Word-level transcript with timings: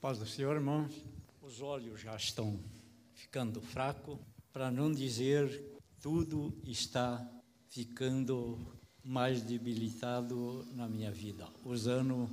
Paz 0.00 0.16
do 0.16 0.24
Senhor, 0.24 0.56
irmãos. 0.56 0.94
Os 1.42 1.60
olhos 1.60 2.00
já 2.00 2.16
estão 2.16 2.58
ficando 3.12 3.60
fracos, 3.60 4.18
para 4.50 4.70
não 4.70 4.90
dizer 4.90 5.78
tudo 6.00 6.58
está 6.64 7.30
ficando 7.68 8.58
mais 9.04 9.42
debilitado 9.42 10.66
na 10.72 10.88
minha 10.88 11.10
vida. 11.12 11.46
Os 11.66 11.86
anos 11.86 12.30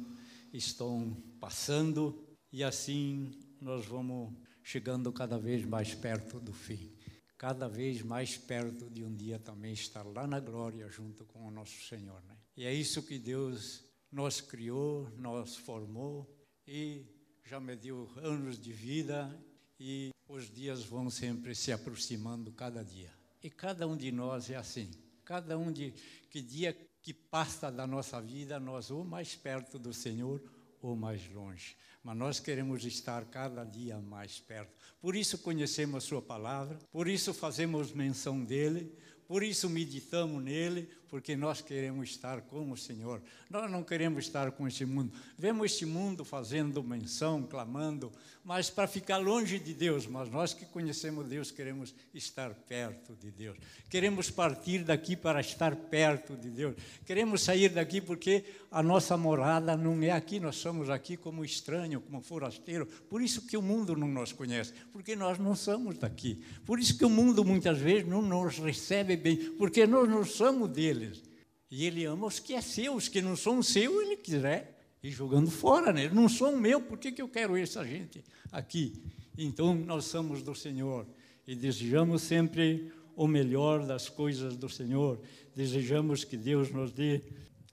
estão 0.54 1.12
passando 1.42 2.26
e 2.54 2.64
assim 2.64 3.32
nós 3.60 3.86
vamos 3.86 4.34
chegando 4.64 5.12
cada 5.12 5.38
vez 5.38 5.66
mais 5.66 5.94
perto 5.94 6.40
do 6.40 6.54
fim. 6.54 6.96
Cada 7.38 7.68
vez 7.68 8.02
mais 8.02 8.38
perto 8.38 8.90
de 8.90 9.04
um 9.04 9.14
dia 9.14 9.40
também 9.40 9.74
estar 9.74 10.04
lá 10.04 10.26
na 10.26 10.40
glória 10.40 10.88
junto 10.88 11.26
com 11.26 11.46
o 11.46 11.52
nosso 11.52 11.86
Senhor. 11.86 12.24
Né? 12.24 12.38
E 12.56 12.64
é 12.64 12.74
isso 12.74 13.04
que 13.04 13.20
Deus 13.20 13.84
nos 14.10 14.40
criou, 14.40 15.10
nos 15.18 15.58
formou 15.58 16.34
e 16.66 17.17
já 17.48 17.62
me 17.62 17.78
deu 17.78 18.10
anos 18.18 18.60
de 18.60 18.74
vida 18.74 19.34
e 19.80 20.10
os 20.28 20.54
dias 20.54 20.84
vão 20.84 21.10
sempre 21.10 21.56
se 21.56 21.72
aproximando 21.72 22.52
cada 22.52 22.84
dia. 22.84 23.10
E 23.42 23.50
cada 23.50 23.88
um 23.88 23.96
de 23.96 24.12
nós 24.12 24.50
é 24.50 24.58
assim. 24.58 24.92
Cada 25.24 25.58
um 25.58 25.72
de 25.72 25.94
que 26.30 26.42
dia 26.42 26.78
que 27.02 27.14
passa 27.14 27.72
da 27.72 27.88
nossa 27.88 28.22
vida, 28.22 28.60
nós 28.60 28.92
ou 28.92 29.06
mais 29.06 29.34
perto 29.34 29.80
do 29.80 29.94
Senhor 29.94 30.42
ou 30.82 30.94
mais 30.94 31.26
longe. 31.32 31.78
Mas 32.04 32.18
nós 32.18 32.40
queremos 32.42 32.84
estar 32.84 33.24
cada 33.26 33.64
dia 33.64 33.98
mais 33.98 34.40
perto. 34.40 34.74
Por 35.00 35.16
isso 35.16 35.38
conhecemos 35.38 36.04
a 36.04 36.06
sua 36.06 36.22
palavra, 36.22 36.78
por 36.92 37.08
isso 37.08 37.34
fazemos 37.34 37.94
menção 37.94 38.44
dele, 38.44 38.94
por 39.26 39.42
isso 39.42 39.70
meditamos 39.70 40.44
nele, 40.44 40.90
porque 41.10 41.36
nós 41.36 41.62
queremos 41.62 42.10
estar 42.10 42.42
com 42.42 42.72
o 42.72 42.78
Senhor. 42.78 43.22
Nós 43.50 43.72
não 43.72 43.84
queremos 43.84 44.26
estar 44.26 44.52
com 44.52 44.68
este 44.68 44.86
mundo. 44.86 45.12
Vemos 45.38 45.72
este 45.72 45.86
mundo 45.86 46.26
fazendo 46.26 46.84
menção, 46.84 47.44
clamando, 47.44 48.12
mas 48.44 48.70
para 48.70 48.88
ficar 48.88 49.18
longe 49.18 49.60
de 49.60 49.74
Deus. 49.74 50.06
Mas 50.06 50.30
nós 50.30 50.54
que 50.54 50.66
conhecemos 50.66 51.28
Deus 51.28 51.52
queremos 51.52 51.96
estar 52.14 52.54
perto 52.54 53.16
de 53.16 53.32
Deus. 53.32 53.58
Queremos 53.90 54.30
partir 54.30 54.84
daqui 54.84 55.16
para 55.16 55.40
estar 55.40 55.76
perto 55.76 56.36
de 56.36 56.50
Deus. 56.50 56.76
Queremos 57.06 57.42
sair 57.42 57.70
daqui 57.70 58.02
porque 58.02 58.44
a 58.70 58.84
nossa 58.84 59.16
morada 59.16 59.78
não 59.78 60.02
é 60.04 60.12
aqui. 60.12 60.40
Nós 60.40 60.58
somos 60.58 60.90
aqui 60.90 61.16
como 61.16 61.46
estranho, 61.46 62.02
como 62.02 62.22
forasteiro. 62.22 62.86
Por 62.86 63.22
isso 63.22 63.48
que 63.48 63.56
o 63.56 63.62
mundo 63.62 63.96
não 63.96 64.08
nos 64.08 64.34
conhece, 64.34 64.74
porque 64.92 65.16
nós 65.16 65.40
não 65.40 65.56
somos 65.56 65.98
daqui. 65.98 66.44
Por 66.66 66.80
isso 66.80 66.98
que 66.98 67.06
o 67.06 67.10
mundo 67.10 67.46
muitas 67.46 67.78
vezes 67.78 68.08
não 68.08 68.22
nos 68.22 68.58
recebe 68.58 69.16
bem, 69.16 69.38
porque 69.58 69.88
nós 69.88 70.10
não 70.10 70.26
somos 70.26 70.70
dele 70.70 70.97
deles. 70.98 71.24
E 71.70 71.86
ele 71.86 72.06
ama 72.06 72.28
os 72.28 72.40
que 72.40 72.54
é 72.54 72.62
seu, 72.62 72.96
os 72.96 73.08
que 73.08 73.22
não 73.22 73.36
são 73.36 73.62
seu, 73.62 74.02
ele 74.02 74.18
quiser 74.18 74.78
ir 75.04 75.12
jogando 75.12 75.52
fora, 75.52 75.92
né? 75.92 76.10
Não 76.10 76.30
são 76.30 76.58
meu, 76.58 76.82
por 76.82 76.98
que, 76.98 77.12
que 77.12 77.22
eu 77.22 77.30
quero 77.30 77.58
essa 77.58 77.86
gente 77.86 78.24
aqui? 78.52 79.02
Então 79.38 79.76
nós 79.76 80.06
somos 80.06 80.42
do 80.42 80.56
Senhor 80.56 81.06
e 81.46 81.56
desejamos 81.56 82.22
sempre 82.22 82.92
o 83.16 83.28
melhor 83.28 83.86
das 83.86 84.10
coisas 84.10 84.56
do 84.56 84.70
Senhor. 84.70 85.20
Desejamos 85.56 86.24
que 86.24 86.38
Deus 86.38 86.72
nos 86.72 86.92
dê 86.92 87.22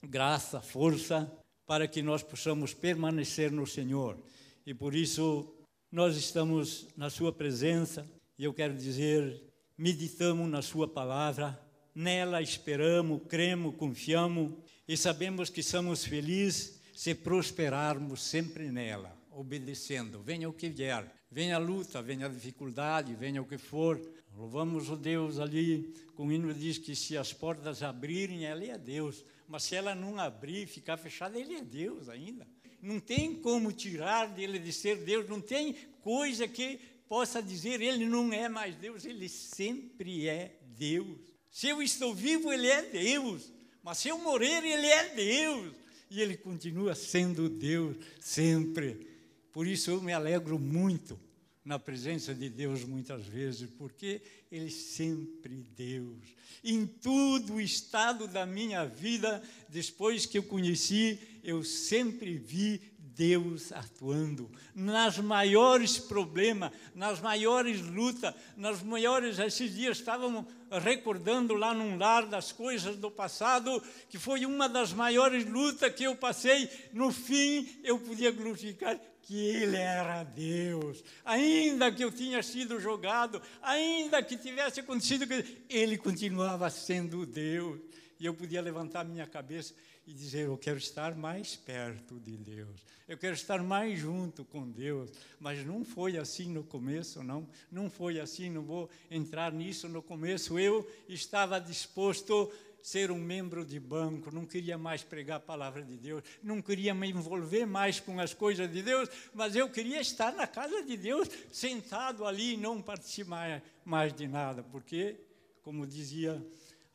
graça, 0.03 0.61
força, 0.61 1.31
para 1.65 1.87
que 1.87 2.01
nós 2.01 2.21
possamos 2.21 2.73
permanecer 2.73 3.51
no 3.51 3.65
Senhor. 3.65 4.17
E 4.65 4.73
por 4.73 4.93
isso 4.93 5.55
nós 5.91 6.15
estamos 6.15 6.87
na 6.95 7.09
Sua 7.09 7.31
presença 7.31 8.05
e 8.37 8.43
eu 8.43 8.53
quero 8.53 8.75
dizer, 8.75 9.41
meditamos 9.77 10.49
na 10.49 10.61
Sua 10.61 10.87
palavra 10.87 11.59
nela 11.95 12.41
esperamos, 12.41 13.21
cremos, 13.27 13.73
confiamos 13.75 14.51
e 14.85 14.97
sabemos 14.97 15.49
que 15.49 15.63
somos 15.63 16.03
felizes 16.03 16.81
se 16.93 17.15
prosperarmos 17.15 18.21
sempre 18.21 18.69
nela, 18.69 19.17
obedecendo, 19.31 20.21
venha 20.21 20.49
o 20.49 20.53
que 20.53 20.69
vier, 20.69 21.09
venha 21.31 21.55
a 21.55 21.59
luta, 21.59 22.01
venha 22.01 22.25
a 22.25 22.29
dificuldade, 22.29 23.15
venha 23.15 23.41
o 23.41 23.45
que 23.45 23.57
for. 23.57 23.99
Louvamos 24.37 24.89
o 24.89 24.97
Deus 24.97 25.39
ali, 25.39 25.93
com 26.13 26.27
o 26.27 26.31
hino 26.31 26.53
diz 26.53 26.77
que 26.77 26.93
se 26.93 27.17
as 27.17 27.31
portas 27.31 27.81
abrirem, 27.81 28.43
Ele 28.45 28.69
é 28.69 28.77
Deus, 28.77 29.23
mas 29.47 29.63
se 29.63 29.75
ela 29.75 29.95
não 29.95 30.19
abrir, 30.19 30.67
ficar 30.67 30.97
fechada, 30.97 31.39
Ele 31.39 31.55
é 31.55 31.61
Deus 31.61 32.09
ainda. 32.09 32.45
Não 32.81 32.99
tem 32.99 33.35
como 33.35 33.71
tirar 33.71 34.27
dele 34.27 34.59
de 34.59 34.73
ser 34.73 34.97
Deus, 34.97 35.27
não 35.29 35.39
tem 35.39 35.73
coisa 36.01 36.47
que 36.47 36.79
possa 37.07 37.41
dizer 37.41 37.81
Ele 37.81 38.05
não 38.05 38.33
é 38.33 38.49
mais 38.49 38.75
Deus, 38.75 39.05
Ele 39.05 39.29
sempre 39.29 40.27
é 40.27 40.59
Deus. 40.77 41.34
Se 41.55 41.69
eu 41.69 41.81
estou 41.81 42.13
vivo, 42.13 42.51
Ele 42.51 42.67
é 42.67 42.81
Deus. 42.81 43.49
Mas 43.81 43.99
se 43.99 44.09
eu 44.09 44.17
morrer, 44.17 44.61
Ele 44.61 44.87
é 44.87 45.15
Deus. 45.15 45.73
E 46.11 46.19
Ele 46.19 46.35
continua 46.35 46.93
sendo 46.93 47.47
Deus 47.47 47.95
sempre. 48.19 49.07
Por 49.53 49.65
isso 49.65 49.89
eu 49.89 50.01
me 50.01 50.11
alegro 50.11 50.59
muito 50.59 51.17
na 51.63 51.79
presença 51.79 52.35
de 52.35 52.49
Deus 52.49 52.83
muitas 52.83 53.25
vezes, 53.25 53.69
porque 53.77 54.21
Ele 54.51 54.69
sempre 54.69 55.65
Deus. 55.77 56.17
Em 56.61 56.85
todo 56.85 57.53
o 57.53 57.61
estado 57.61 58.27
da 58.27 58.45
minha 58.45 58.83
vida, 58.83 59.41
depois 59.69 60.25
que 60.25 60.37
eu 60.37 60.43
conheci, 60.43 61.17
eu 61.41 61.63
sempre 61.63 62.37
vi 62.37 62.81
Deus 63.15 63.71
atuando 63.71 64.51
nas 64.75 65.17
maiores 65.17 65.97
problemas, 65.97 66.71
nas 66.93 67.21
maiores 67.21 67.79
lutas, 67.81 68.33
nas 68.57 68.83
maiores. 68.83 69.39
Esses 69.39 69.73
dias 69.73 69.97
estávamos 69.97 70.45
recordando 70.69 71.53
lá 71.53 71.73
num 71.73 71.97
lar 71.97 72.25
das 72.25 72.51
coisas 72.51 72.97
do 72.97 73.09
passado, 73.09 73.81
que 74.09 74.19
foi 74.19 74.45
uma 74.45 74.67
das 74.67 74.91
maiores 74.91 75.45
lutas 75.45 75.93
que 75.93 76.03
eu 76.03 76.15
passei. 76.15 76.69
No 76.91 77.11
fim, 77.11 77.79
eu 77.83 77.97
podia 77.97 78.31
glorificar 78.31 78.99
que 79.21 79.47
Ele 79.47 79.77
era 79.77 80.23
Deus, 80.23 81.03
ainda 81.23 81.91
que 81.91 82.03
eu 82.03 82.11
tinha 82.11 82.43
sido 82.43 82.79
jogado, 82.79 83.41
ainda 83.61 84.21
que 84.21 84.37
tivesse 84.37 84.81
acontecido, 84.81 85.25
Ele 85.67 85.97
continuava 85.97 86.69
sendo 86.69 87.25
Deus. 87.25 87.79
E 88.19 88.25
eu 88.25 88.33
podia 88.33 88.61
levantar 88.61 89.03
minha 89.03 89.27
cabeça 89.27 89.73
e 90.05 90.13
dizer: 90.13 90.45
Eu 90.45 90.57
quero 90.57 90.77
estar 90.77 91.15
mais 91.15 91.55
perto 91.55 92.19
de 92.19 92.37
Deus, 92.37 92.81
eu 93.07 93.17
quero 93.17 93.35
estar 93.35 93.61
mais 93.61 93.99
junto 93.99 94.43
com 94.43 94.69
Deus. 94.69 95.11
Mas 95.39 95.63
não 95.65 95.85
foi 95.85 96.17
assim 96.17 96.49
no 96.49 96.63
começo, 96.63 97.23
não. 97.23 97.47
Não 97.71 97.89
foi 97.89 98.19
assim, 98.19 98.49
não 98.49 98.63
vou 98.63 98.89
entrar 99.11 99.51
nisso 99.51 99.87
no 99.87 100.01
começo. 100.01 100.57
Eu 100.57 100.89
estava 101.07 101.59
disposto 101.59 102.51
a 102.51 102.83
ser 102.83 103.11
um 103.11 103.17
membro 103.17 103.65
de 103.65 103.79
banco, 103.79 104.33
não 104.33 104.45
queria 104.45 104.77
mais 104.77 105.03
pregar 105.03 105.37
a 105.37 105.39
palavra 105.39 105.81
de 105.81 105.97
Deus, 105.97 106.23
não 106.43 106.61
queria 106.61 106.93
me 106.93 107.09
envolver 107.09 107.65
mais 107.65 107.99
com 107.99 108.19
as 108.19 108.31
coisas 108.31 108.71
de 108.71 108.83
Deus, 108.83 109.09
mas 109.33 109.55
eu 109.55 109.67
queria 109.67 109.99
estar 109.99 110.31
na 110.33 110.45
casa 110.45 110.83
de 110.83 110.95
Deus, 110.95 111.27
sentado 111.51 112.27
ali 112.27 112.53
e 112.53 112.57
não 112.57 112.83
participar 112.83 113.63
mais 113.83 114.13
de 114.13 114.27
nada, 114.27 114.61
porque, 114.61 115.15
como 115.63 115.87
dizia 115.87 116.39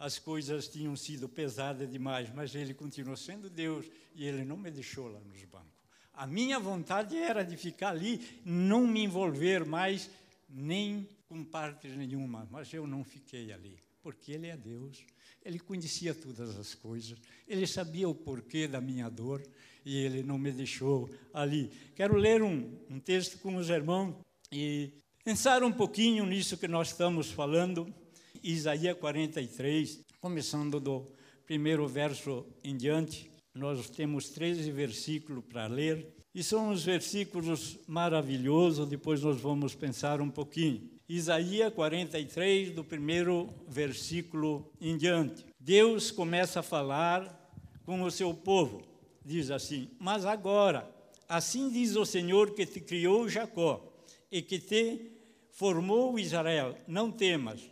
as 0.00 0.18
coisas 0.18 0.66
tinham 0.66 0.96
sido 0.96 1.28
pesadas 1.28 1.90
demais, 1.90 2.32
mas 2.34 2.54
ele 2.54 2.72
continuou 2.72 3.18
sendo 3.18 3.50
Deus 3.50 3.84
e 4.14 4.24
ele 4.24 4.46
não 4.46 4.56
me 4.56 4.70
deixou 4.70 5.08
lá 5.08 5.20
nos 5.20 5.44
bancos. 5.44 5.68
A 6.14 6.26
minha 6.26 6.58
vontade 6.58 7.18
era 7.18 7.42
de 7.42 7.54
ficar 7.54 7.90
ali, 7.90 8.40
não 8.42 8.86
me 8.86 9.04
envolver 9.04 9.62
mais 9.66 10.10
nem 10.48 11.06
com 11.28 11.44
partes 11.44 11.94
nenhuma, 11.94 12.48
mas 12.50 12.72
eu 12.72 12.86
não 12.86 13.04
fiquei 13.04 13.52
ali, 13.52 13.76
porque 14.02 14.32
ele 14.32 14.46
é 14.46 14.56
Deus. 14.56 15.04
Ele 15.44 15.58
conhecia 15.58 16.14
todas 16.14 16.58
as 16.58 16.74
coisas, 16.74 17.18
ele 17.46 17.66
sabia 17.66 18.08
o 18.08 18.14
porquê 18.14 18.66
da 18.66 18.80
minha 18.80 19.08
dor 19.10 19.42
e 19.84 19.98
ele 19.98 20.22
não 20.22 20.38
me 20.38 20.50
deixou 20.50 21.10
ali. 21.32 21.70
Quero 21.94 22.16
ler 22.16 22.42
um, 22.42 22.74
um 22.88 22.98
texto 22.98 23.38
com 23.38 23.56
os 23.56 23.68
irmãos 23.68 24.16
e 24.50 24.92
pensar 25.22 25.62
um 25.62 25.72
pouquinho 25.72 26.24
nisso 26.24 26.56
que 26.56 26.68
nós 26.68 26.88
estamos 26.88 27.30
falando 27.30 27.94
Isaías 28.42 28.96
43, 28.98 30.00
começando 30.20 30.80
do 30.80 31.06
primeiro 31.44 31.86
verso 31.86 32.46
em 32.64 32.76
diante. 32.76 33.30
Nós 33.54 33.90
temos 33.90 34.30
13 34.30 34.70
versículos 34.70 35.44
para 35.44 35.66
ler, 35.66 36.06
e 36.34 36.42
são 36.42 36.70
os 36.70 36.84
versículos 36.84 37.78
maravilhosos, 37.86 38.88
depois 38.88 39.22
nós 39.22 39.40
vamos 39.40 39.74
pensar 39.74 40.20
um 40.20 40.30
pouquinho. 40.30 40.88
Isaías 41.08 41.74
43, 41.74 42.70
do 42.70 42.84
primeiro 42.84 43.52
versículo 43.66 44.70
em 44.80 44.96
diante. 44.96 45.44
Deus 45.58 46.10
começa 46.10 46.60
a 46.60 46.62
falar 46.62 47.36
com 47.84 48.02
o 48.02 48.10
seu 48.10 48.32
povo. 48.32 48.82
Diz 49.24 49.50
assim: 49.50 49.90
Mas 49.98 50.24
agora, 50.24 50.88
assim 51.28 51.68
diz 51.68 51.96
o 51.96 52.06
Senhor 52.06 52.54
que 52.54 52.64
te 52.64 52.80
criou 52.80 53.28
Jacó 53.28 53.92
e 54.30 54.40
que 54.40 54.58
te 54.60 55.10
formou 55.50 56.18
Israel: 56.18 56.76
Não 56.86 57.10
temas, 57.10 57.69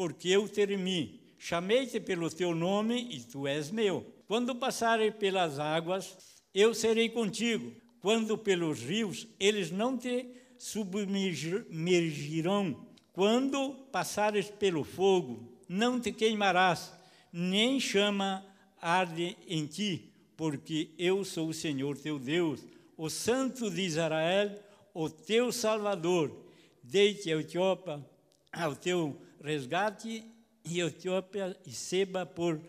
porque 0.00 0.30
eu 0.30 0.48
termi. 0.48 1.20
Chamei-te 1.38 2.00
pelo 2.00 2.30
teu 2.30 2.54
nome 2.54 3.06
e 3.10 3.20
tu 3.20 3.46
és 3.46 3.70
meu. 3.70 4.10
Quando 4.26 4.54
passares 4.54 5.14
pelas 5.16 5.58
águas, 5.58 6.16
eu 6.54 6.72
serei 6.72 7.10
contigo. 7.10 7.70
Quando 8.00 8.38
pelos 8.38 8.80
rios, 8.80 9.28
eles 9.38 9.70
não 9.70 9.98
te 9.98 10.26
submergirão. 10.56 12.86
Quando 13.12 13.74
passares 13.92 14.48
pelo 14.48 14.84
fogo, 14.84 15.52
não 15.68 16.00
te 16.00 16.12
queimarás, 16.12 16.94
nem 17.30 17.78
chama 17.78 18.42
arde 18.80 19.36
em 19.46 19.66
ti, 19.66 20.10
porque 20.34 20.88
eu 20.98 21.26
sou 21.26 21.48
o 21.48 21.54
Senhor 21.54 21.98
teu 21.98 22.18
Deus, 22.18 22.64
o 22.96 23.10
Santo 23.10 23.70
de 23.70 23.82
Israel, 23.82 24.58
o 24.94 25.10
teu 25.10 25.52
Salvador. 25.52 26.34
Deite 26.82 27.30
a 27.30 27.36
Etiópia 27.36 28.02
ao 28.50 28.74
teu 28.74 29.28
resgate 29.42 30.24
e 30.64 30.80
Etiópia 30.80 31.56
receba 31.64 32.26
por, 32.26 32.60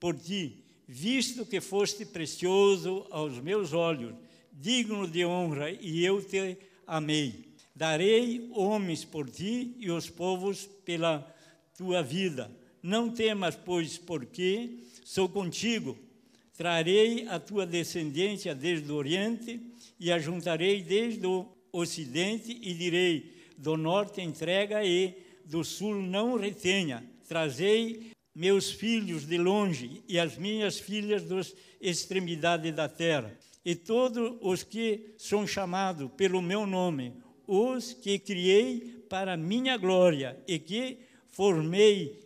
por 0.00 0.16
ti, 0.16 0.64
visto 0.86 1.46
que 1.46 1.60
foste 1.60 2.04
precioso 2.04 3.06
aos 3.10 3.38
meus 3.38 3.72
olhos, 3.72 4.14
digno 4.52 5.06
de 5.06 5.24
honra, 5.24 5.70
e 5.70 6.04
eu 6.04 6.22
te 6.22 6.58
amei. 6.86 7.46
Darei 7.74 8.48
homens 8.52 9.04
por 9.04 9.28
ti 9.28 9.74
e 9.78 9.90
os 9.90 10.08
povos 10.08 10.66
pela 10.84 11.26
tua 11.76 12.02
vida. 12.02 12.50
Não 12.82 13.10
temas, 13.10 13.54
pois, 13.54 13.98
porque 13.98 14.78
sou 15.04 15.28
contigo. 15.28 15.98
Trarei 16.56 17.28
a 17.28 17.38
tua 17.38 17.66
descendência 17.66 18.54
desde 18.54 18.90
o 18.90 18.94
Oriente 18.94 19.60
e 20.00 20.10
a 20.10 20.18
juntarei 20.18 20.82
desde 20.82 21.26
o 21.26 21.46
Ocidente 21.70 22.58
e 22.62 22.72
direi: 22.72 23.36
do 23.58 23.76
Norte 23.76 24.22
entrega 24.22 24.82
e 24.82 25.25
do 25.46 25.64
Sul 25.64 26.02
não 26.02 26.36
retenha. 26.36 27.08
Trazei 27.28 28.12
meus 28.34 28.70
filhos 28.70 29.26
de 29.26 29.38
longe 29.38 30.02
e 30.06 30.18
as 30.18 30.36
minhas 30.36 30.78
filhas 30.78 31.24
das 31.24 31.54
extremidades 31.80 32.74
da 32.74 32.88
terra. 32.88 33.36
E 33.64 33.74
todos 33.74 34.36
os 34.42 34.62
que 34.62 35.14
são 35.16 35.46
chamados 35.46 36.10
pelo 36.16 36.42
meu 36.42 36.66
nome, 36.66 37.14
os 37.46 37.92
que 37.92 38.18
criei 38.18 39.04
para 39.08 39.36
minha 39.36 39.76
glória 39.76 40.38
e 40.46 40.58
que 40.58 40.98
formei 41.28 42.20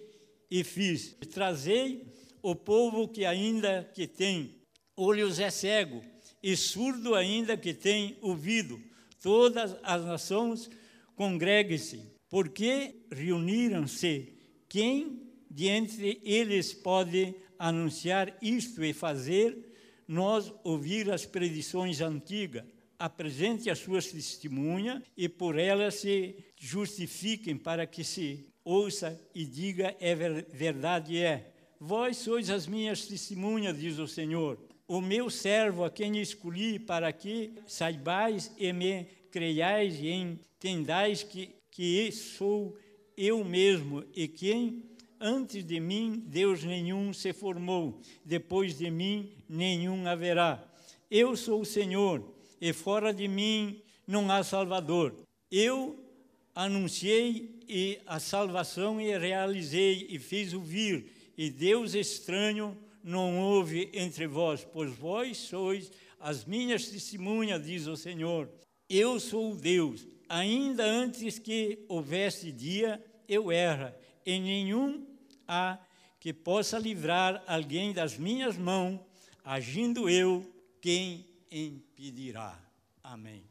e 0.50 0.64
fiz. 0.64 1.16
Trazei 1.32 2.06
o 2.42 2.54
povo 2.54 3.06
que 3.06 3.24
ainda 3.24 3.88
que 3.94 4.06
tem 4.06 4.56
olhos 4.96 5.38
é 5.38 5.50
cego 5.50 6.02
e 6.42 6.56
surdo 6.56 7.14
ainda 7.14 7.56
que 7.56 7.72
tem 7.72 8.18
ouvido. 8.20 8.80
Todas 9.22 9.76
as 9.82 10.04
nações 10.04 10.70
congreguem-se, 11.14 12.02
porque 12.30 12.94
reuniram-se. 13.10 14.32
Quem 14.68 15.20
de 15.50 15.66
entre 15.66 16.20
eles 16.24 16.72
pode 16.72 17.34
anunciar 17.58 18.38
isto 18.40 18.82
e 18.84 18.92
fazer 18.92 19.58
nós 20.06 20.52
ouvir 20.64 21.10
as 21.10 21.26
predições 21.26 22.00
antigas? 22.00 22.64
Apresente 22.98 23.68
as 23.68 23.80
suas 23.80 24.06
testemunhas 24.06 25.02
e 25.16 25.28
por 25.28 25.58
elas 25.58 25.96
se 25.96 26.36
justifiquem 26.56 27.56
para 27.56 27.86
que 27.86 28.04
se 28.04 28.46
ouça 28.64 29.20
e 29.34 29.44
diga 29.44 29.96
é 29.98 30.14
verdade 30.14 31.18
é. 31.18 31.52
Vós 31.80 32.18
sois 32.18 32.50
as 32.50 32.66
minhas 32.66 33.06
testemunhas, 33.06 33.78
diz 33.78 33.98
o 33.98 34.06
Senhor, 34.06 34.58
o 34.86 35.00
meu 35.00 35.30
servo 35.30 35.82
a 35.82 35.90
quem 35.90 36.20
escolhi 36.20 36.78
para 36.78 37.12
que 37.12 37.54
saibais 37.66 38.52
e 38.58 38.72
me 38.72 39.04
creiais 39.30 39.98
e 39.98 40.08
entendais 40.08 41.22
que, 41.22 41.54
que 41.70 42.10
sou 42.12 42.76
eu 43.16 43.44
mesmo 43.44 44.04
e 44.14 44.26
quem 44.26 44.82
antes 45.20 45.64
de 45.64 45.78
mim 45.78 46.22
Deus 46.26 46.64
nenhum 46.64 47.12
se 47.12 47.32
formou, 47.32 48.00
depois 48.24 48.78
de 48.78 48.90
mim 48.90 49.30
nenhum 49.48 50.06
haverá. 50.06 50.66
Eu 51.10 51.36
sou 51.36 51.60
o 51.60 51.66
Senhor 51.66 52.24
e 52.60 52.72
fora 52.72 53.12
de 53.12 53.28
mim 53.28 53.82
não 54.06 54.30
há 54.30 54.42
Salvador. 54.42 55.14
Eu 55.50 55.98
anunciei 56.54 57.58
e 57.68 57.98
a 58.06 58.18
salvação 58.18 59.00
e 59.00 59.16
realizei 59.18 60.06
e 60.10 60.18
fiz 60.18 60.52
ouvir 60.52 61.06
e 61.36 61.50
Deus 61.50 61.94
estranho 61.94 62.76
não 63.02 63.40
houve 63.40 63.88
entre 63.94 64.26
vós, 64.26 64.66
pois 64.72 64.92
vós 64.92 65.38
sois 65.38 65.90
as 66.18 66.44
minhas 66.44 66.88
testemunhas, 66.88 67.64
diz 67.64 67.86
o 67.86 67.96
Senhor. 67.96 68.48
Eu 68.88 69.18
sou 69.18 69.56
Deus. 69.56 70.06
Ainda 70.32 70.84
antes 70.84 71.40
que 71.40 71.84
houvesse 71.88 72.52
dia, 72.52 73.04
eu 73.26 73.50
era, 73.50 73.98
e 74.24 74.38
nenhum 74.38 75.04
há 75.48 75.76
que 76.20 76.32
possa 76.32 76.78
livrar 76.78 77.42
alguém 77.48 77.92
das 77.92 78.16
minhas 78.16 78.56
mãos, 78.56 79.00
agindo 79.44 80.08
eu, 80.08 80.48
quem 80.80 81.26
impedirá? 81.50 82.56
Amém. 83.02 83.42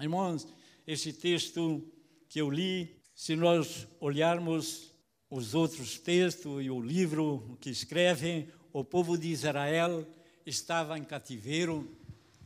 Irmãos, 0.00 0.48
esse 0.84 1.12
texto 1.12 1.88
que 2.28 2.40
eu 2.40 2.50
li, 2.50 2.96
se 3.14 3.36
nós 3.36 3.86
olharmos 4.00 4.90
os 5.30 5.54
outros 5.54 5.96
textos 5.96 6.60
e 6.64 6.70
o 6.70 6.80
livro 6.80 7.56
que 7.60 7.70
escrevem, 7.70 8.48
o 8.72 8.82
povo 8.82 9.16
de 9.16 9.28
Israel 9.28 10.04
estava 10.44 10.98
em 10.98 11.04
cativeiro 11.04 11.88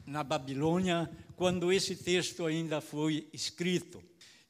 na 0.05 0.23
Babilônia 0.23 1.11
quando 1.38 1.73
esse 1.73 1.94
texto 1.94 2.44
ainda 2.46 2.81
foi 2.81 3.29
escrito. 3.32 4.02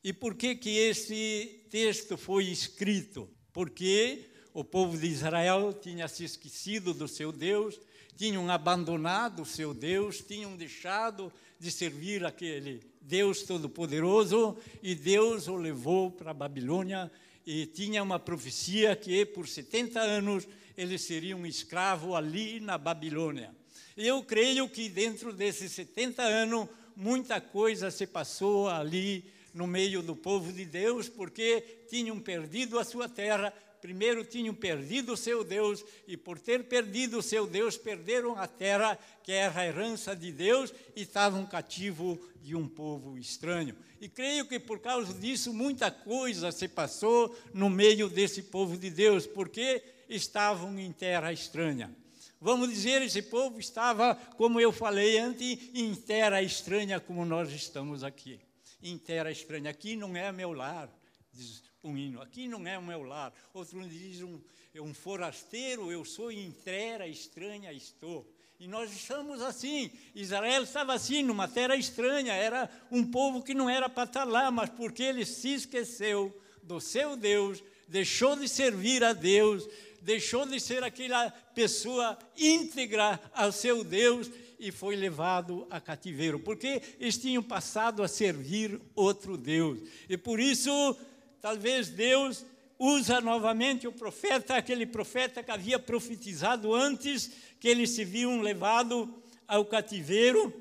E 0.03 0.11
por 0.11 0.35
que 0.35 0.55
que 0.55 0.71
esse 0.79 1.67
texto 1.69 2.17
foi 2.17 2.45
escrito? 2.45 3.29
Porque 3.53 4.25
o 4.55 4.65
povo 4.65 4.97
de 4.97 5.07
Israel 5.07 5.75
tinha 5.75 6.09
se 6.09 6.25
esquecido 6.25 6.95
do 6.95 7.07
seu 7.07 7.31
Deus, 7.31 7.79
tinham 8.17 8.51
abandonado 8.51 9.43
o 9.43 9.47
seu 9.47 9.75
Deus, 9.75 10.25
tinham 10.27 10.57
deixado 10.57 11.31
de 11.61 11.71
servir 11.71 12.25
aquele 12.25 12.81
Deus 13.03 13.43
Todo-Poderoso 13.43 14.57
e 14.83 14.95
Deus 14.95 15.47
o 15.47 15.57
levou 15.57 16.11
para 16.11 16.31
a 16.31 16.35
Babilônia 16.35 17.13
e 17.47 17.67
tinha 17.67 18.03
uma 18.03 18.19
profecia 18.19 18.97
que 18.97 19.27
por 19.27 19.47
70 19.47 20.01
anos 20.01 20.49
ele 20.75 20.97
seria 20.97 21.37
um 21.37 21.45
escravo 21.45 22.15
ali 22.17 22.61
na 22.61 22.79
Babilônia. 22.79 23.55
Eu 23.95 24.23
creio 24.23 24.69
que 24.71 24.89
dentro 24.89 25.33
desses 25.35 25.73
70 25.73 26.23
anos 26.23 26.69
muita 26.99 27.41
coisa 27.41 27.93
se 27.93 28.09
passou 28.09 28.69
ali 28.69 29.25
no 29.55 29.69
meio 29.69 30.03
do 30.03 30.17
povo 30.17 30.53
de 30.53 30.65
Deus, 30.65 31.09
porque 31.09 31.61
tinham 31.89 32.19
perdido 32.19 32.77
a 32.77 32.85
sua 32.85 33.09
terra, 33.09 33.53
primeiro 33.81 34.25
tinham 34.25 34.53
perdido 34.53 35.13
o 35.13 35.17
seu 35.17 35.45
Deus, 35.45 35.85
e 36.09 36.17
por 36.17 36.41
ter 36.41 36.65
perdido 36.65 37.19
o 37.19 37.23
seu 37.23 37.47
Deus, 37.47 37.79
perderam 37.79 38.37
a 38.37 38.49
terra, 38.49 38.99
que 39.23 39.31
era 39.31 39.61
a 39.61 39.67
herança 39.67 40.17
de 40.17 40.33
Deus, 40.33 40.75
e 40.97 41.03
estavam 41.03 41.47
cativos 41.47 42.19
de 42.43 42.57
um 42.57 42.67
povo 42.67 43.17
estranho. 43.17 43.77
E 44.01 44.09
creio 44.09 44.45
que 44.47 44.59
por 44.59 44.81
causa 44.81 45.15
disso, 45.15 45.55
muita 45.55 45.93
coisa 45.93 46.51
se 46.51 46.67
passou 46.67 47.33
no 47.55 47.71
meio 47.71 48.09
desse 48.09 48.43
povo 48.43 48.77
de 48.77 48.91
Deus, 48.91 49.25
porque 49.25 49.83
estavam 50.09 50.77
em 50.81 50.91
terra 50.91 51.33
estranha. 51.33 51.95
Vamos 52.41 52.69
dizer, 52.69 53.03
esse 53.03 53.21
povo 53.23 53.59
estava, 53.59 54.15
como 54.37 54.61
eu 54.61 54.71
falei 54.71 55.19
antes, 55.19 55.71
em 55.75 55.95
terra 55.95 56.41
estranha, 56.41 57.01
como 57.01 57.25
nós 57.25 57.51
estamos 57.51 58.05
aqui. 58.05 58.41
Em 58.81 58.97
terra 58.97 59.31
estranha. 59.31 59.71
Aqui 59.71 59.97
não 59.97 60.17
é 60.17 60.31
meu 60.31 60.53
lar, 60.53 60.89
diz 61.33 61.63
um 61.83 61.97
hino. 61.97 62.23
Aqui 62.23 62.47
não 62.47 62.65
é 62.67 62.79
o 62.79 62.83
meu 62.83 63.03
lar. 63.03 63.33
Outro 63.53 63.87
diz 63.89 64.23
um, 64.23 64.41
é 64.73 64.81
um 64.81 64.95
forasteiro, 64.95 65.91
eu 65.91 66.05
sou 66.05 66.31
em 66.31 66.51
terra 66.53 67.09
estranha 67.09 67.73
estou. 67.73 68.25
E 68.61 68.67
nós 68.67 68.93
estamos 68.93 69.41
assim. 69.41 69.91
Israel 70.15 70.63
estava 70.63 70.93
assim, 70.95 71.23
numa 71.23 71.49
terra 71.49 71.77
estranha. 71.77 72.33
Era 72.33 72.71
um 72.91 73.05
povo 73.05 73.43
que 73.43 73.55
não 73.55 73.71
era 73.71 73.89
para 73.89 74.05
estar 74.05 74.25
lá, 74.25 74.51
mas 74.51 74.71
porque 74.71 75.03
ele 75.03 75.25
se 75.25 75.55
esqueceu 75.55 76.41
do 76.63 76.81
seu 76.81 77.17
Deus, 77.17 77.63
deixou 77.89 78.37
de 78.37 78.49
servir 78.49 79.03
a 79.03 79.13
Deus, 79.13 79.67
deixou 80.03 80.47
de 80.47 80.59
ser 80.61 80.83
aquela 80.83 81.31
pessoa 81.55 82.19
íntegra 82.37 83.21
ao 83.35 83.53
seu 83.53 83.83
Deus 83.85 84.31
e 84.59 84.73
foi 84.73 84.97
levado 84.97 85.67
a 85.71 85.81
cativeiro, 85.81 86.41
porque 86.41 86.83
eles 86.99 87.17
tinham 87.17 87.43
passado 87.43 88.03
a 88.03 88.09
servir 88.09 88.81
outro 88.95 89.37
Deus. 89.37 89.79
E 90.09 90.17
por 90.17 90.41
isso 90.41 90.97
talvez 91.41 91.89
Deus 91.89 92.45
usa 92.79 93.21
novamente 93.21 93.87
o 93.87 93.93
profeta, 93.93 94.57
aquele 94.57 94.87
profeta 94.87 95.43
que 95.43 95.51
havia 95.51 95.79
profetizado 95.79 96.75
antes 96.75 97.31
que 97.59 97.69
eles 97.69 97.91
se 97.91 98.05
viam 98.05 98.41
levados 98.41 99.09
ao 99.47 99.65
cativeiro 99.65 100.53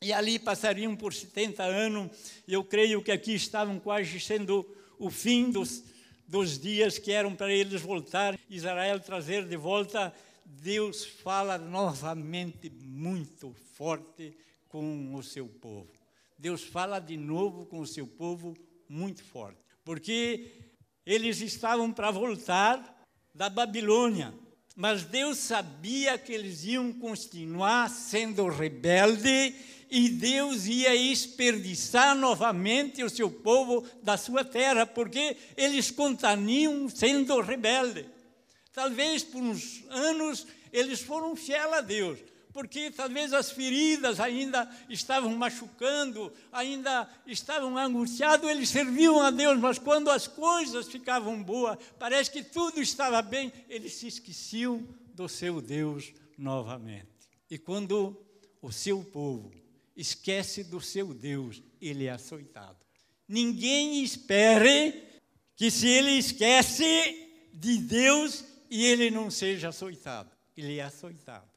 e 0.00 0.12
ali 0.12 0.38
passariam 0.38 0.94
por 0.94 1.12
70 1.12 1.62
anos. 1.62 2.10
Eu 2.46 2.62
creio 2.64 3.02
que 3.02 3.12
aqui 3.12 3.34
estavam 3.34 3.78
quase 3.78 4.18
sendo 4.20 4.66
o 4.98 5.10
fim 5.10 5.50
dos, 5.50 5.82
dos 6.26 6.58
dias 6.58 6.98
que 6.98 7.12
eram 7.12 7.34
para 7.34 7.52
eles 7.52 7.82
voltar, 7.82 8.38
Israel 8.48 9.00
trazer 9.00 9.46
de 9.46 9.56
volta. 9.56 10.12
Deus 10.44 11.04
fala 11.04 11.58
novamente 11.58 12.70
muito 12.70 13.54
forte 13.74 14.36
com 14.68 15.14
o 15.14 15.22
seu 15.22 15.46
povo. 15.46 15.90
Deus 16.38 16.62
fala 16.62 16.98
de 16.98 17.16
novo 17.16 17.66
com 17.66 17.80
o 17.80 17.86
seu 17.86 18.06
povo 18.06 18.56
muito 18.88 19.22
forte 19.24 19.66
porque 19.86 20.50
eles 21.06 21.40
estavam 21.40 21.92
para 21.92 22.10
voltar 22.10 23.06
da 23.32 23.48
Babilônia. 23.48 24.34
Mas 24.76 25.04
Deus 25.04 25.38
sabia 25.38 26.18
que 26.18 26.30
eles 26.30 26.62
iam 26.64 26.92
continuar 26.92 27.88
sendo 27.88 28.46
rebeldes 28.46 29.54
e 29.90 30.10
Deus 30.10 30.66
ia 30.66 30.90
desperdiçar 30.90 32.14
novamente 32.14 33.02
o 33.02 33.08
seu 33.08 33.30
povo 33.30 33.88
da 34.02 34.18
sua 34.18 34.44
terra, 34.44 34.84
porque 34.84 35.34
eles 35.56 35.90
continuam 35.90 36.90
sendo 36.90 37.40
rebeldes. 37.40 38.04
Talvez 38.74 39.24
por 39.24 39.42
uns 39.42 39.82
anos 39.88 40.46
eles 40.70 41.00
foram 41.00 41.34
fiéis 41.34 41.72
a 41.72 41.80
Deus, 41.80 42.18
porque 42.56 42.90
talvez 42.90 43.34
as 43.34 43.50
feridas 43.50 44.18
ainda 44.18 44.66
estavam 44.88 45.36
machucando, 45.36 46.32
ainda 46.50 47.06
estavam 47.26 47.76
angustiados, 47.76 48.48
eles 48.48 48.70
serviam 48.70 49.20
a 49.20 49.30
Deus, 49.30 49.58
mas 49.58 49.78
quando 49.78 50.10
as 50.10 50.26
coisas 50.26 50.88
ficavam 50.88 51.42
boas, 51.42 51.78
parece 51.98 52.30
que 52.30 52.42
tudo 52.42 52.80
estava 52.80 53.20
bem, 53.20 53.52
eles 53.68 53.92
se 53.92 54.06
esqueciam 54.06 54.88
do 55.12 55.28
seu 55.28 55.60
Deus 55.60 56.14
novamente. 56.38 57.28
E 57.50 57.58
quando 57.58 58.18
o 58.62 58.72
seu 58.72 59.04
povo 59.04 59.52
esquece 59.94 60.64
do 60.64 60.80
seu 60.80 61.12
Deus, 61.12 61.62
ele 61.78 62.06
é 62.06 62.10
açoitado. 62.10 62.78
Ninguém 63.28 64.02
espere 64.02 64.94
que 65.54 65.70
se 65.70 65.86
ele 65.86 66.12
esquece 66.12 67.50
de 67.52 67.76
Deus 67.76 68.46
e 68.70 68.86
ele 68.86 69.10
não 69.10 69.30
seja 69.30 69.68
açoitado. 69.68 70.30
Ele 70.56 70.78
é 70.78 70.84
açoitado. 70.84 71.55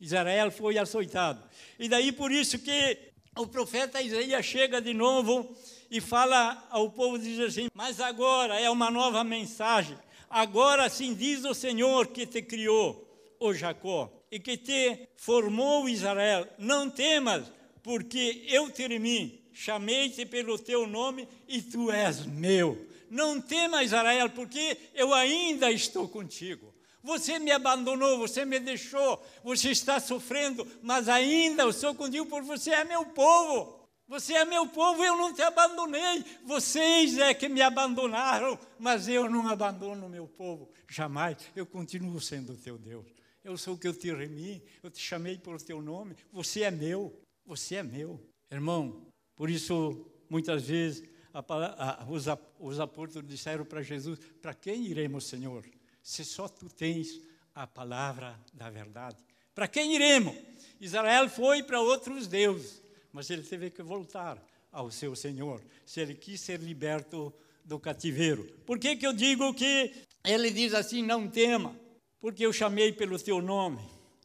Israel 0.00 0.50
foi 0.50 0.78
açoitado. 0.78 1.42
E 1.78 1.88
daí 1.88 2.10
por 2.10 2.32
isso 2.32 2.58
que 2.58 2.98
o 3.36 3.46
profeta 3.46 4.00
Isaías 4.00 4.44
chega 4.44 4.80
de 4.80 4.94
novo 4.94 5.54
e 5.90 6.00
fala 6.00 6.66
ao 6.70 6.90
povo, 6.90 7.18
diz 7.18 7.38
assim, 7.40 7.68
mas 7.74 8.00
agora 8.00 8.58
é 8.58 8.70
uma 8.70 8.90
nova 8.90 9.22
mensagem. 9.22 9.96
Agora 10.28 10.88
sim 10.88 11.14
diz 11.14 11.44
o 11.44 11.52
Senhor 11.54 12.06
que 12.08 12.26
te 12.26 12.40
criou, 12.40 13.06
o 13.38 13.52
Jacó, 13.52 14.10
e 14.30 14.38
que 14.38 14.56
te 14.56 15.08
formou 15.16 15.88
Israel. 15.88 16.46
Não 16.56 16.88
temas, 16.88 17.50
porque 17.82 18.44
eu 18.48 18.70
te 18.70 18.86
remi, 18.86 19.42
chamei-te 19.52 20.24
pelo 20.24 20.58
teu 20.58 20.86
nome 20.86 21.26
e 21.48 21.60
tu 21.60 21.90
és 21.90 22.24
meu. 22.24 22.86
Não 23.10 23.40
temas, 23.40 23.86
Israel, 23.86 24.30
porque 24.30 24.76
eu 24.94 25.12
ainda 25.12 25.70
estou 25.72 26.08
contigo. 26.08 26.69
Você 27.02 27.38
me 27.38 27.50
abandonou, 27.50 28.18
você 28.18 28.44
me 28.44 28.60
deixou, 28.60 29.22
você 29.42 29.70
está 29.70 29.98
sofrendo, 29.98 30.66
mas 30.82 31.08
ainda 31.08 31.62
eu 31.62 31.72
sou 31.72 31.94
contigo 31.94 32.26
porque 32.26 32.46
você 32.46 32.70
é 32.70 32.84
meu 32.84 33.06
povo. 33.06 33.80
Você 34.06 34.34
é 34.34 34.44
meu 34.44 34.66
povo, 34.66 35.04
eu 35.04 35.16
não 35.16 35.32
te 35.32 35.40
abandonei. 35.40 36.24
Vocês 36.44 37.16
é 37.16 37.32
que 37.32 37.48
me 37.48 37.62
abandonaram, 37.62 38.58
mas 38.76 39.06
eu 39.06 39.30
não 39.30 39.46
abandono 39.46 40.06
o 40.06 40.08
meu 40.08 40.26
povo. 40.26 40.68
Jamais. 40.88 41.36
Eu 41.54 41.64
continuo 41.64 42.20
sendo 42.20 42.54
o 42.54 42.56
teu 42.56 42.76
Deus. 42.76 43.06
Eu 43.44 43.56
sou 43.56 43.74
o 43.74 43.78
que 43.78 43.86
eu 43.86 43.94
te 43.94 44.12
remi, 44.12 44.62
eu 44.82 44.90
te 44.90 45.00
chamei 45.00 45.38
por 45.38 45.62
teu 45.62 45.80
nome. 45.80 46.16
Você 46.32 46.62
é 46.62 46.72
meu, 46.72 47.22
você 47.46 47.76
é 47.76 47.82
meu. 47.84 48.20
Irmão, 48.50 49.06
por 49.36 49.48
isso, 49.48 50.04
muitas 50.28 50.64
vezes, 50.64 51.08
a, 51.32 51.38
a, 51.38 52.04
os, 52.10 52.26
os 52.58 52.80
apóstolos 52.80 53.28
disseram 53.28 53.64
para 53.64 53.80
Jesus: 53.80 54.18
Para 54.42 54.52
quem 54.52 54.86
iremos, 54.86 55.24
Senhor? 55.24 55.64
Se 56.02 56.24
só 56.24 56.48
tu 56.48 56.68
tens 56.68 57.20
a 57.54 57.66
palavra 57.66 58.38
da 58.52 58.70
verdade. 58.70 59.16
Para 59.54 59.68
quem 59.68 59.94
iremos? 59.94 60.34
Israel 60.80 61.28
foi 61.28 61.62
para 61.62 61.80
outros 61.80 62.26
deuses, 62.26 62.82
mas 63.12 63.28
ele 63.28 63.42
teve 63.42 63.70
que 63.70 63.82
voltar 63.82 64.42
ao 64.72 64.90
seu 64.90 65.16
Senhor, 65.16 65.62
se 65.84 66.00
ele 66.00 66.14
quis 66.14 66.40
ser 66.40 66.60
liberto 66.60 67.32
do 67.64 67.78
cativeiro. 67.78 68.44
Por 68.64 68.78
que, 68.78 68.96
que 68.96 69.06
eu 69.06 69.12
digo 69.12 69.52
que 69.52 69.92
ele 70.24 70.50
diz 70.50 70.72
assim: 70.72 71.02
não 71.02 71.28
tema, 71.28 71.76
porque 72.20 72.46
eu 72.46 72.52
chamei 72.52 72.92
pelo 72.92 73.18
teu 73.18 73.42
nome 73.42 73.80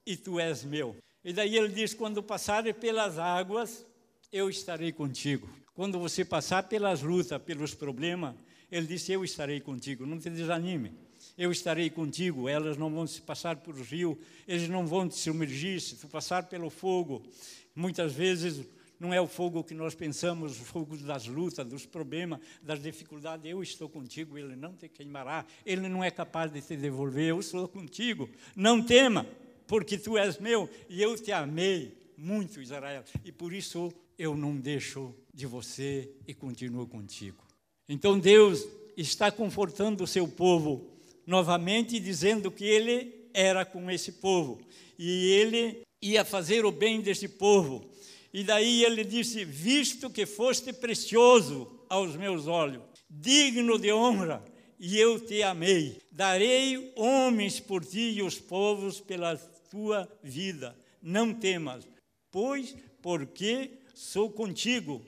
e 0.06 0.16
tu 0.16 0.40
és 0.40 0.64
meu. 0.64 0.96
E 1.24 1.34
daí 1.34 1.58
ele 1.58 1.70
diz: 1.70 1.94
quando 1.94 2.22
passares 2.22 2.76
pelas 2.78 3.18
águas, 3.18 3.86
eu 4.32 4.50
estarei 4.50 4.92
contigo. 4.92 5.50
Quando 5.74 6.00
você 6.00 6.24
passar 6.24 6.64
pelas 6.64 7.02
lutas, 7.02 7.42
pelos 7.42 7.74
problemas, 7.74 8.36
ele 8.72 8.88
disse: 8.88 9.12
Eu 9.12 9.24
estarei 9.26 9.60
contigo. 9.60 10.06
Não 10.06 10.20
te 10.20 10.30
desanime 10.30 10.94
eu 11.38 11.52
estarei 11.52 11.90
contigo, 11.90 12.48
elas 12.48 12.78
não 12.78 12.90
vão 12.90 13.06
se 13.06 13.22
passar 13.22 13.58
por 13.58 13.76
rio, 13.76 14.18
eles 14.48 14.70
não 14.70 14.88
vão 14.88 15.08
te 15.08 15.16
submergir, 15.16 15.82
se 15.82 15.96
tu 15.96 16.08
passar 16.08 16.44
pelo 16.44 16.70
fogo. 16.70 17.24
Muitas 17.76 18.14
vezes 18.14 18.66
não 19.00 19.14
é 19.14 19.20
o 19.20 19.28
fogo 19.28 19.64
que 19.64 19.74
nós 19.74 19.94
pensamos, 19.94 20.60
o 20.60 20.64
fogo 20.64 20.96
das 20.98 21.28
lutas, 21.28 21.68
dos 21.68 21.86
problemas, 21.86 22.40
das 22.62 22.82
dificuldades. 22.82 23.46
Eu 23.46 23.62
estou 23.62 23.90
contigo, 23.90 24.38
ele 24.38 24.56
não 24.56 24.74
te 24.74 24.88
queimará, 24.88 25.46
ele 25.66 25.88
não 25.90 26.04
é 26.04 26.10
capaz 26.10 26.52
de 26.52 26.62
te 26.62 26.78
devolver, 26.78 27.30
eu 27.30 27.40
estou 27.40 27.68
contigo. 27.68 28.30
Não 28.56 28.82
tema, 28.82 29.28
porque 29.68 29.98
tu 29.98 30.18
és 30.18 30.40
meu 30.40 30.70
e 30.90 31.02
eu 31.02 31.18
te 31.18 31.32
amei 31.32 31.98
muito, 32.18 32.62
Israel, 32.62 33.04
e 33.26 33.32
por 33.32 33.52
isso 33.52 33.94
eu 34.18 34.38
não 34.38 34.56
deixo 34.56 35.14
de 35.34 35.46
você 35.46 36.10
e 36.26 36.34
continuo 36.34 36.88
contigo. 36.88 37.44
Então 37.90 38.18
Deus 38.18 38.66
está 38.96 39.30
confortando 39.30 40.04
o 40.04 40.08
seu 40.08 40.26
povo 40.28 40.95
novamente 41.26 42.00
dizendo 42.00 42.52
que 42.52 42.66
ele 42.66 43.30
era 43.34 43.66
com 43.66 43.90
esse 43.92 44.14
povo 44.14 44.60
e 44.98 45.32
ele 45.32 45.82
ia 46.02 46.24
fazer 46.24 46.66
o 46.66 46.72
bem 46.72 47.02
desse 47.02 47.28
povo. 47.28 47.90
E 48.34 48.44
daí 48.44 48.84
ele 48.84 49.04
disse: 49.04 49.46
Visto 49.46 50.10
que 50.10 50.26
foste 50.26 50.74
precioso 50.74 51.80
aos 51.90 52.16
meus 52.16 52.48
olhos, 52.48 52.84
digno 53.10 53.80
de 53.80 53.92
honra, 53.92 54.44
e 54.80 54.98
eu 54.98 55.20
te 55.20 55.42
amei, 55.42 55.98
darei 56.12 56.92
homens 56.96 57.60
por 57.60 57.84
ti 57.84 58.12
e 58.12 58.22
os 58.22 58.40
povos 58.40 59.00
pela 59.00 59.38
tua 59.70 60.10
vida. 60.22 60.76
Não 61.02 61.34
temas, 61.34 61.88
pois 62.32 62.76
porque 63.02 63.72
sou 63.94 64.30
contigo, 64.30 65.02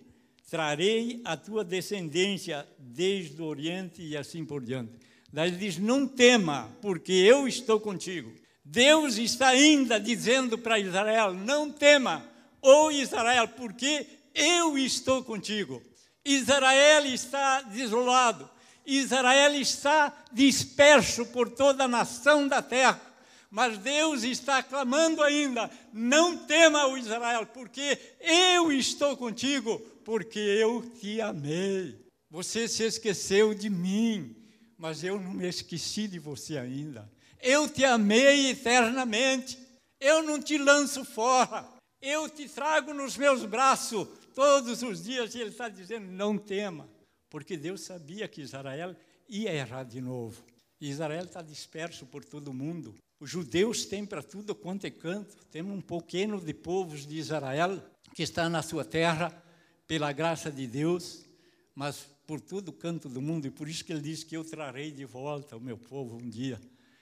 trarei 0.49 1.21
a 1.25 1.35
tua 1.35 1.63
descendência 1.63 2.65
desde 2.77 3.41
o 3.41 3.45
Oriente 3.45 4.01
e 4.01 4.15
assim 4.15 4.45
por 4.45 4.63
diante. 4.63 4.93
Daí 5.31 5.49
ele 5.49 5.57
diz: 5.57 5.77
Não 5.77 6.07
tema, 6.07 6.75
porque 6.81 7.11
eu 7.11 7.47
estou 7.47 7.79
contigo. 7.79 8.33
Deus 8.63 9.17
está 9.17 9.49
ainda 9.49 9.99
dizendo 9.99 10.57
para 10.57 10.79
Israel: 10.79 11.33
Não 11.33 11.71
tema, 11.71 12.25
ou 12.61 12.91
Israel, 12.91 13.47
porque 13.49 14.05
eu 14.33 14.77
estou 14.77 15.23
contigo. 15.23 15.81
Israel 16.23 17.05
está 17.05 17.61
desolado, 17.61 18.49
Israel 18.85 19.55
está 19.55 20.13
disperso 20.31 21.25
por 21.27 21.49
toda 21.49 21.85
a 21.85 21.87
nação 21.87 22.47
da 22.47 22.61
terra. 22.61 23.01
Mas 23.49 23.77
Deus 23.77 24.23
está 24.23 24.61
clamando 24.61 25.23
ainda: 25.23 25.69
não 25.93 26.37
tema, 26.37 26.87
o 26.87 26.97
Israel, 26.97 27.45
porque 27.45 27.97
eu 28.19 28.71
estou 28.71 29.15
contigo, 29.15 29.79
porque 30.03 30.39
eu 30.39 30.81
te 30.99 31.21
amei. 31.21 31.97
Você 32.29 32.67
se 32.67 32.83
esqueceu 32.83 33.53
de 33.53 33.69
mim 33.69 34.36
mas 34.77 35.03
eu 35.03 35.19
não 35.19 35.33
me 35.33 35.47
esqueci 35.47 36.07
de 36.07 36.19
você 36.19 36.57
ainda. 36.57 37.09
Eu 37.41 37.69
te 37.69 37.83
amei 37.83 38.51
eternamente. 38.51 39.57
Eu 39.99 40.21
não 40.21 40.41
te 40.41 40.57
lanço 40.57 41.03
fora. 41.03 41.67
Eu 42.01 42.29
te 42.29 42.47
trago 42.47 42.93
nos 42.93 43.17
meus 43.17 43.43
braços 43.43 44.07
todos 44.35 44.83
os 44.83 45.03
dias. 45.03 45.33
E 45.33 45.39
ele 45.39 45.49
está 45.49 45.67
dizendo: 45.67 46.05
não 46.11 46.37
tema, 46.37 46.87
porque 47.29 47.57
Deus 47.57 47.81
sabia 47.81 48.27
que 48.27 48.41
Israel 48.41 48.95
ia 49.27 49.53
errar 49.53 49.83
de 49.83 49.99
novo. 49.99 50.43
Israel 50.79 51.25
está 51.25 51.41
disperso 51.41 52.05
por 52.05 52.23
todo 52.23 52.49
o 52.49 52.53
mundo. 52.53 52.93
Os 53.19 53.31
judeus 53.31 53.85
têm 53.85 54.05
para 54.05 54.21
tudo 54.21 54.53
quanto 54.53 54.85
é 54.85 54.91
canto. 54.91 55.35
Temos 55.49 55.75
um 55.75 55.81
pequeno 55.81 56.39
de 56.39 56.53
povos 56.53 57.05
de 57.05 57.17
Israel 57.17 57.81
que 58.13 58.21
está 58.21 58.47
na 58.47 58.61
sua 58.61 58.85
terra 58.85 59.43
pela 59.87 60.11
graça 60.11 60.51
de 60.51 60.67
Deus, 60.67 61.25
mas 61.73 62.07
por 62.27 62.41
todo 62.41 62.73
canto 62.73 63.07
do 63.07 63.21
mundo, 63.21 63.47
e 63.47 63.49
por 63.49 63.69
isso 63.69 63.85
que 63.85 63.93
ele 63.93 64.01
disse 64.01 64.25
que 64.25 64.35
eu 64.35 64.43
trarei 64.43 64.91
de 64.91 65.05
volta 65.05 65.55
o 65.55 65.61
meu 65.61 65.77
povo 65.77 66.17
um 66.21 66.29
dia. 66.29 66.59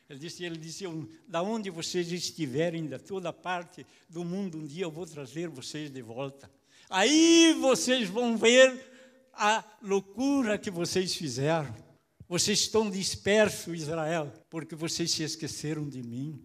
Ele 0.08 0.20
disse, 0.20 0.46
ele 0.46 0.55
disse, 0.55 0.86
da 1.27 1.41
onde 1.41 1.72
vocês 1.72 2.12
estiverem, 2.12 2.86
da 2.86 3.00
toda 3.00 3.34
parte 3.34 3.84
do 4.08 4.24
mundo, 4.24 4.60
um 4.60 4.65
dia 4.65 4.84
eu 4.84 4.91
vou 4.91 5.08
trazer 5.08 5.50
vocês 5.50 5.89
de 5.89 6.01
volta. 6.03 6.50
Aí 6.88 7.58
vocês 7.60 8.08
vão 8.08 8.38
ver 8.38 8.79
a 9.34 9.63
loucura 9.82 10.60
que 10.60 10.70
vocês 10.70 11.15
fizeram. 11.15 11.75
Vocês 12.27 12.60
estão 12.60 12.89
dispersos, 12.89 13.82
Israel, 13.82 14.32
porque 14.48 14.75
vocês 14.75 15.10
se 15.10 15.24
esqueceram 15.24 15.89
de 15.89 16.03
mim, 16.03 16.39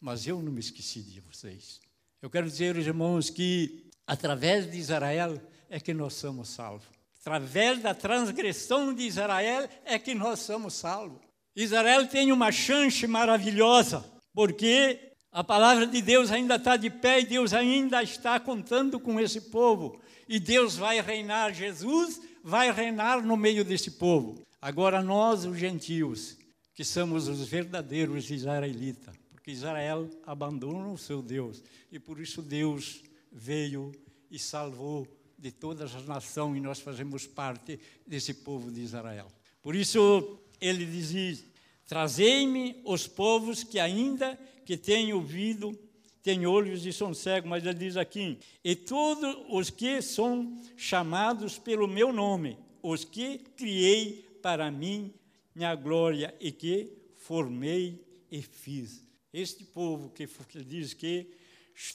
mas 0.00 0.26
eu 0.26 0.42
não 0.42 0.50
me 0.50 0.60
esqueci 0.60 1.02
de 1.02 1.20
vocês. 1.20 1.78
Eu 2.22 2.30
quero 2.30 2.48
dizer, 2.48 2.74
irmãos, 2.76 3.28
que 3.28 3.90
através 4.06 4.70
de 4.70 4.78
Israel 4.78 5.38
é 5.68 5.78
que 5.78 5.92
nós 5.92 6.14
somos 6.14 6.48
salvos 6.48 6.93
através 7.24 7.80
da 7.80 7.94
transgressão 7.94 8.92
de 8.92 9.04
Israel 9.04 9.66
é 9.86 9.98
que 9.98 10.14
nós 10.14 10.40
somos 10.40 10.74
salvos. 10.74 11.22
Israel 11.56 12.06
tem 12.06 12.30
uma 12.30 12.52
chance 12.52 13.06
maravilhosa, 13.06 14.04
porque 14.34 15.00
a 15.32 15.42
palavra 15.42 15.86
de 15.86 16.02
Deus 16.02 16.30
ainda 16.30 16.56
está 16.56 16.76
de 16.76 16.90
pé 16.90 17.20
e 17.20 17.26
Deus 17.26 17.54
ainda 17.54 18.02
está 18.02 18.38
contando 18.38 19.00
com 19.00 19.18
esse 19.18 19.40
povo. 19.40 19.98
E 20.28 20.38
Deus 20.38 20.76
vai 20.76 21.00
reinar, 21.00 21.54
Jesus 21.54 22.20
vai 22.42 22.70
reinar 22.70 23.24
no 23.24 23.38
meio 23.38 23.64
desse 23.64 23.92
povo. 23.92 24.42
Agora 24.60 25.02
nós, 25.02 25.46
os 25.46 25.56
gentios, 25.56 26.36
que 26.74 26.84
somos 26.84 27.26
os 27.26 27.48
verdadeiros 27.48 28.30
israelitas, 28.30 29.14
porque 29.30 29.50
Israel 29.50 30.10
abandona 30.26 30.88
o 30.88 30.98
seu 30.98 31.22
Deus 31.22 31.62
e 31.90 31.98
por 31.98 32.20
isso 32.20 32.42
Deus 32.42 33.02
veio 33.32 33.92
e 34.30 34.38
salvou 34.38 35.08
de 35.38 35.50
todas 35.50 35.94
as 35.94 36.06
nações 36.06 36.56
e 36.56 36.60
nós 36.60 36.80
fazemos 36.80 37.26
parte 37.26 37.78
desse 38.06 38.34
povo 38.34 38.70
de 38.70 38.80
Israel. 38.80 39.28
Por 39.62 39.74
isso 39.74 40.38
ele 40.60 40.86
dizia: 40.86 41.38
Trazei-me 41.86 42.80
os 42.84 43.06
povos 43.06 43.62
que 43.62 43.78
ainda 43.78 44.38
que 44.64 44.76
têm 44.76 45.12
ouvido, 45.12 45.78
têm 46.22 46.46
olhos 46.46 46.86
e 46.86 46.92
são 46.92 47.12
cegos, 47.12 47.48
mas 47.48 47.64
ele 47.64 47.74
diz 47.74 47.96
aqui: 47.96 48.38
e 48.62 48.74
todos 48.74 49.36
os 49.50 49.70
que 49.70 50.00
são 50.00 50.60
chamados 50.76 51.58
pelo 51.58 51.86
meu 51.86 52.12
nome, 52.12 52.58
os 52.82 53.04
que 53.04 53.38
criei 53.56 54.38
para 54.42 54.70
mim, 54.70 55.12
minha 55.54 55.74
glória, 55.74 56.34
e 56.40 56.50
que 56.50 56.90
formei 57.16 58.02
e 58.30 58.40
fiz. 58.42 59.04
Este 59.32 59.64
povo 59.64 60.10
que, 60.10 60.26
que 60.26 60.64
diz 60.64 60.94
que 60.94 61.26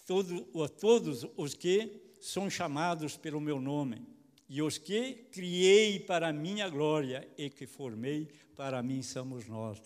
todo, 0.06 0.46
todos 0.80 1.26
os 1.38 1.54
que 1.54 2.09
são 2.20 2.50
chamados 2.50 3.16
pelo 3.16 3.40
meu 3.40 3.60
nome, 3.60 4.06
e 4.48 4.62
os 4.62 4.78
que 4.78 5.28
criei 5.32 6.00
para 6.00 6.34
minha 6.34 6.68
glória 6.68 7.28
e 7.38 7.50
que 7.50 7.68
formei 7.68 8.28
para 8.56 8.82
mim 8.82 9.02
somos 9.02 9.48
nós. 9.48 9.82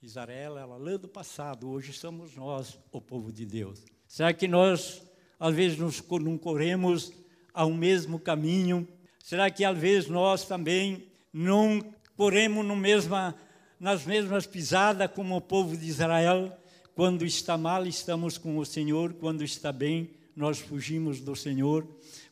Israel 0.00 0.58
era 0.58 0.66
lá 0.66 0.96
do 0.96 1.08
passado, 1.08 1.68
hoje 1.68 1.92
somos 1.92 2.36
nós, 2.36 2.78
o 2.92 3.00
povo 3.00 3.32
de 3.32 3.44
Deus. 3.44 3.84
Será 4.06 4.32
que 4.32 4.46
nós, 4.46 5.02
às 5.40 5.54
vezes, 5.54 5.78
nos, 5.78 6.02
não 6.20 6.38
corremos 6.38 7.12
ao 7.52 7.70
mesmo 7.70 8.18
caminho? 8.18 8.86
Será 9.22 9.50
que, 9.50 9.64
às 9.64 9.76
vezes, 9.76 10.08
nós 10.08 10.44
também 10.44 11.08
não 11.32 11.82
corremos 12.16 12.64
no 12.64 12.76
mesma, 12.76 13.34
nas 13.80 14.04
mesmas 14.04 14.46
pisadas 14.46 15.10
como 15.10 15.36
o 15.36 15.40
povo 15.40 15.76
de 15.76 15.86
Israel? 15.86 16.56
Quando 16.94 17.24
está 17.24 17.58
mal, 17.58 17.86
estamos 17.86 18.38
com 18.38 18.58
o 18.58 18.64
Senhor, 18.64 19.14
quando 19.14 19.42
está 19.42 19.72
bem, 19.72 20.10
nós 20.36 20.58
fugimos 20.58 21.20
do 21.20 21.36
Senhor. 21.36 21.86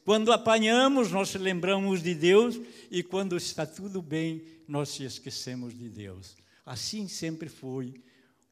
Quando 0.04 0.32
apanhamos, 0.32 1.10
nós 1.10 1.34
lembramos 1.34 2.02
de 2.02 2.14
Deus, 2.14 2.60
e 2.90 3.02
quando 3.02 3.36
está 3.36 3.64
tudo 3.64 4.02
bem, 4.02 4.42
nós 4.66 4.88
se 4.90 5.04
esquecemos 5.04 5.76
de 5.76 5.88
Deus. 5.88 6.36
Assim 6.64 7.08
sempre 7.08 7.48
foi 7.48 7.94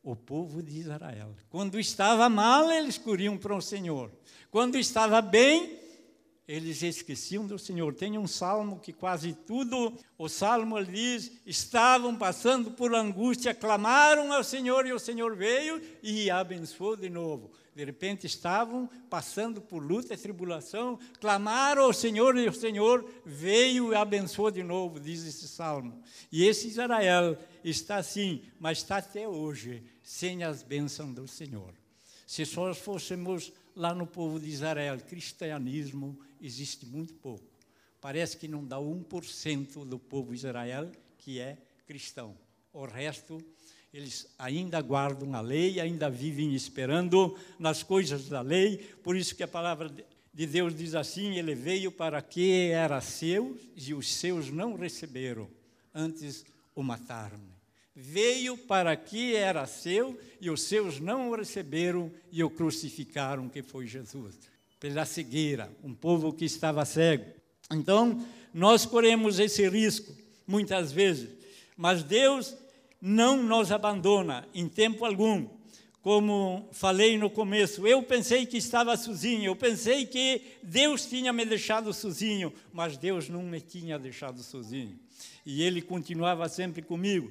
o 0.03 0.17
povo 0.17 0.63
de 0.63 0.79
Israel. 0.79 1.35
Quando 1.49 1.79
estava 1.79 2.29
mal, 2.29 2.71
eles 2.71 2.97
corriam 2.97 3.37
para 3.37 3.55
o 3.55 3.61
Senhor. 3.61 4.11
Quando 4.51 4.77
estava 4.79 5.21
bem, 5.21 5.79
eles 6.51 6.83
esqueciam 6.83 7.47
do 7.47 7.59
Senhor. 7.59 7.95
Tem 7.95 8.19
um 8.19 8.27
salmo 8.27 8.81
que 8.81 8.93
quase 8.93 9.33
tudo, 9.33 9.97
o 10.19 10.29
salmo 10.29 10.85
diz: 10.85 11.31
estavam 11.47 12.17
passando 12.17 12.73
por 12.73 12.93
angústia, 12.93 13.55
clamaram 13.55 14.33
ao 14.33 14.43
Senhor 14.43 14.85
e 14.85 14.93
o 14.93 14.99
Senhor 14.99 15.37
veio 15.37 15.81
e 16.03 16.29
abençoou 16.29 16.97
de 16.97 17.09
novo. 17.09 17.53
De 17.75 17.85
repente 17.85 18.27
estavam 18.27 18.89
passando 19.09 19.61
por 19.61 19.83
luta 19.83 20.15
e 20.15 20.17
tribulação, 20.17 20.99
clamaram 21.21 21.85
ao 21.85 21.93
Senhor 21.93 22.37
e 22.37 22.49
o 22.49 22.53
Senhor 22.53 23.09
veio 23.25 23.93
e 23.93 23.95
abençoou 23.95 24.51
de 24.51 24.63
novo, 24.63 24.99
diz 24.99 25.25
esse 25.25 25.47
salmo. 25.47 26.03
E 26.33 26.45
esse 26.45 26.69
Israel 26.69 27.39
está 27.63 27.97
assim, 27.97 28.43
mas 28.59 28.79
está 28.79 28.97
até 28.97 29.29
hoje 29.29 29.83
sem 30.03 30.43
as 30.43 30.63
bênçãos 30.63 31.15
do 31.15 31.29
Senhor. 31.29 31.73
Se 32.27 32.45
só 32.45 32.75
fôssemos 32.75 33.53
lá 33.75 33.95
no 33.95 34.07
povo 34.07 34.39
de 34.39 34.49
Israel, 34.49 34.99
cristianismo 34.99 36.19
existe 36.41 36.85
muito 36.87 37.15
pouco. 37.15 37.45
Parece 38.01 38.37
que 38.37 38.49
não 38.49 38.65
dá 38.65 38.77
1% 38.79 39.85
do 39.85 39.99
povo 39.99 40.31
de 40.31 40.39
Israel 40.39 40.91
que 41.19 41.39
é 41.39 41.59
cristão. 41.87 42.37
O 42.73 42.85
resto 42.85 43.39
eles 43.93 44.29
ainda 44.39 44.81
guardam 44.81 45.35
a 45.35 45.41
lei, 45.41 45.81
ainda 45.81 46.09
vivem 46.09 46.55
esperando 46.55 47.37
nas 47.59 47.83
coisas 47.83 48.29
da 48.29 48.41
lei. 48.41 48.79
Por 49.03 49.17
isso 49.17 49.35
que 49.35 49.43
a 49.43 49.49
palavra 49.49 49.91
de 50.33 50.47
Deus 50.47 50.75
diz 50.75 50.95
assim: 50.95 51.37
Ele 51.37 51.55
veio 51.55 51.91
para 51.91 52.23
que 52.23 52.71
era 52.71 53.01
seu 53.01 53.59
e 53.77 53.93
os 53.93 54.13
seus 54.15 54.49
não 54.51 54.77
receberam, 54.77 55.49
antes 55.93 56.45
o 56.75 56.83
mataram. 56.83 57.41
Veio 57.95 58.57
para 58.57 58.97
que 58.97 59.35
era 59.35 59.67
seu 59.67 60.19
e 60.41 60.49
os 60.49 60.63
seus 60.63 61.01
não 61.01 61.29
o 61.29 61.35
receberam 61.35 62.11
e 62.31 62.43
o 62.45 62.49
crucificaram, 62.49 63.49
que 63.49 63.63
foi 63.63 63.89
Jesus, 63.89 64.39
pela 64.79 65.05
cegueira, 65.05 65.71
um 65.83 65.93
povo 65.93 66.33
que 66.33 66.45
estava 66.45 66.85
cego. 66.85 67.27
Então, 67.73 68.25
nós 68.55 68.87
corremos 68.87 69.41
esse 69.41 69.69
risco 69.69 70.17
muitas 70.47 70.93
vezes, 70.93 71.29
mas 71.77 72.03
Deus 72.05 72.57
não 73.01 73.43
nos 73.43 73.73
abandona 73.73 74.47
em 74.55 74.69
tempo 74.69 75.05
algum. 75.05 75.49
Como 76.03 76.69
falei 76.73 77.19
no 77.19 77.29
começo, 77.29 77.87
eu 77.87 78.03
pensei 78.03 78.47
que 78.47 78.57
estava 78.57 78.97
sozinho, 78.97 79.45
eu 79.45 79.57
pensei 79.57 80.07
que 80.07 80.41
Deus 80.63 81.05
tinha 81.05 81.31
me 81.31 81.45
deixado 81.45 81.93
sozinho, 81.93 82.53
mas 82.73 82.97
Deus 82.97 83.29
não 83.29 83.43
me 83.43 83.61
tinha 83.61 83.99
deixado 83.99 84.43
sozinho. 84.43 84.99
E 85.45 85.63
Ele 85.63 85.83
continuava 85.83 86.49
sempre 86.49 86.81
comigo. 86.81 87.31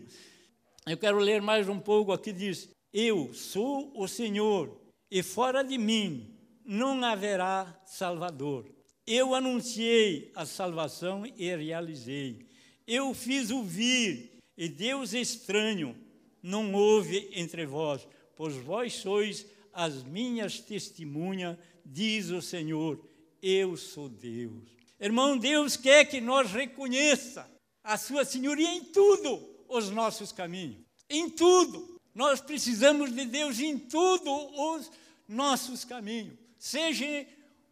Eu 0.85 0.97
quero 0.97 1.17
ler 1.17 1.41
mais 1.41 1.67
um 1.67 1.79
pouco 1.79 2.11
aqui, 2.11 2.31
diz: 2.31 2.69
Eu 2.93 3.33
sou 3.33 3.91
o 3.95 4.07
Senhor, 4.07 4.79
e 5.09 5.23
fora 5.23 5.63
de 5.63 5.77
mim 5.77 6.35
não 6.63 7.03
haverá 7.03 7.81
Salvador. 7.85 8.65
Eu 9.05 9.33
anunciei 9.33 10.31
a 10.35 10.45
salvação 10.45 11.25
e 11.25 11.55
realizei. 11.55 12.45
Eu 12.85 13.11
fiz 13.15 13.49
ouvir 13.49 14.28
e 14.59 14.67
Deus 14.67 15.13
estranho 15.13 15.95
não 16.43 16.73
houve 16.73 17.29
entre 17.33 17.65
vós, 17.65 18.05
pois 18.35 18.57
vós 18.57 18.93
sois 18.93 19.45
as 19.71 20.03
minhas 20.03 20.59
testemunhas, 20.59 21.57
diz 21.85 22.29
o 22.29 22.41
Senhor, 22.41 22.99
eu 23.41 23.77
sou 23.77 24.09
Deus. 24.09 24.63
Irmão, 24.99 25.37
Deus 25.37 25.77
quer 25.77 26.03
que 26.03 26.19
nós 26.19 26.51
reconheça 26.51 27.49
a 27.81 27.97
sua 27.97 28.25
senhoria 28.25 28.69
em 28.69 28.83
tudo 28.83 29.49
os 29.69 29.89
nossos 29.89 30.33
caminhos, 30.33 30.83
em 31.09 31.29
tudo. 31.29 31.97
Nós 32.13 32.41
precisamos 32.41 33.15
de 33.15 33.23
Deus 33.23 33.61
em 33.61 33.79
tudo 33.79 34.29
os 34.29 34.91
nossos 35.25 35.85
caminhos. 35.85 36.37
Seja 36.57 37.25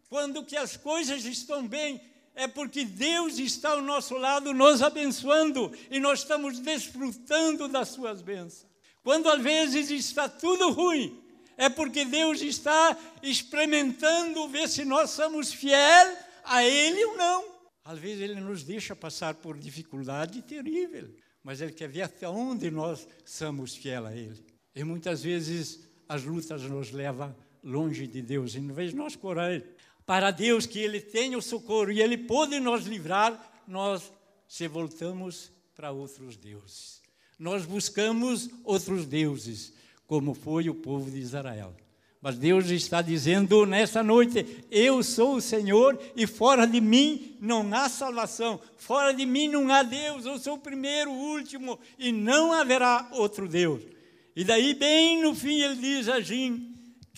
quando 0.08 0.42
que 0.42 0.56
as 0.56 0.74
coisas 0.78 1.26
estão 1.26 1.68
bem, 1.68 2.00
é 2.38 2.46
porque 2.46 2.84
Deus 2.84 3.36
está 3.40 3.70
ao 3.70 3.82
nosso 3.82 4.16
lado 4.16 4.54
nos 4.54 4.80
abençoando 4.80 5.72
e 5.90 5.98
nós 5.98 6.20
estamos 6.20 6.60
desfrutando 6.60 7.66
das 7.66 7.88
suas 7.88 8.22
bênçãos. 8.22 8.70
Quando 9.02 9.28
às 9.28 9.42
vezes 9.42 9.90
está 9.90 10.28
tudo 10.28 10.70
ruim, 10.70 11.20
é 11.56 11.68
porque 11.68 12.04
Deus 12.04 12.40
está 12.40 12.96
experimentando 13.24 14.46
ver 14.46 14.68
se 14.68 14.84
nós 14.84 15.10
somos 15.10 15.52
fiéis 15.52 16.16
a 16.44 16.62
Ele 16.62 17.04
ou 17.06 17.16
não. 17.16 17.44
Às 17.84 17.98
vezes 17.98 18.20
Ele 18.20 18.40
nos 18.40 18.62
deixa 18.62 18.94
passar 18.94 19.34
por 19.34 19.58
dificuldade 19.58 20.40
terrível, 20.42 21.12
mas 21.42 21.60
Ele 21.60 21.72
quer 21.72 21.88
ver 21.88 22.02
até 22.02 22.28
onde 22.28 22.70
nós 22.70 23.08
somos 23.24 23.74
fiéis 23.74 24.04
a 24.04 24.14
Ele. 24.14 24.46
E 24.76 24.84
muitas 24.84 25.24
vezes 25.24 25.80
as 26.08 26.22
lutas 26.22 26.62
nos 26.62 26.92
levam 26.92 27.34
longe 27.64 28.06
de 28.06 28.22
Deus, 28.22 28.54
e 28.54 28.58
em 28.58 28.68
vez 28.68 28.94
nós 28.94 29.16
correr 29.16 29.74
para 30.08 30.30
Deus 30.30 30.64
que 30.64 30.78
Ele 30.78 31.02
tenha 31.02 31.36
o 31.36 31.42
socorro 31.42 31.92
e 31.92 32.00
Ele 32.00 32.16
pode 32.16 32.58
nos 32.58 32.86
livrar, 32.86 33.38
nós 33.68 34.10
se 34.48 34.66
voltamos 34.66 35.52
para 35.76 35.90
outros 35.90 36.34
deuses. 36.34 37.02
Nós 37.38 37.66
buscamos 37.66 38.48
outros 38.64 39.04
deuses, 39.04 39.70
como 40.06 40.32
foi 40.32 40.70
o 40.70 40.74
povo 40.74 41.10
de 41.10 41.18
Israel. 41.18 41.76
Mas 42.22 42.38
Deus 42.38 42.70
está 42.70 43.02
dizendo 43.02 43.66
nessa 43.66 44.02
noite: 44.02 44.64
Eu 44.70 45.02
sou 45.02 45.34
o 45.34 45.42
Senhor 45.42 46.00
e 46.16 46.26
fora 46.26 46.66
de 46.66 46.80
mim 46.80 47.36
não 47.38 47.70
há 47.74 47.86
salvação, 47.90 48.58
fora 48.78 49.12
de 49.12 49.26
mim 49.26 49.46
não 49.48 49.70
há 49.70 49.82
Deus, 49.82 50.24
eu 50.24 50.38
sou 50.38 50.54
o 50.54 50.58
primeiro, 50.58 51.10
o 51.10 51.34
último 51.34 51.78
e 51.98 52.12
não 52.12 52.54
haverá 52.54 53.10
outro 53.12 53.46
Deus. 53.46 53.82
E 54.34 54.42
daí, 54.42 54.72
bem 54.72 55.22
no 55.22 55.34
fim, 55.34 55.60
ele 55.60 55.76
diz 55.76 56.08
assim: 56.08 56.67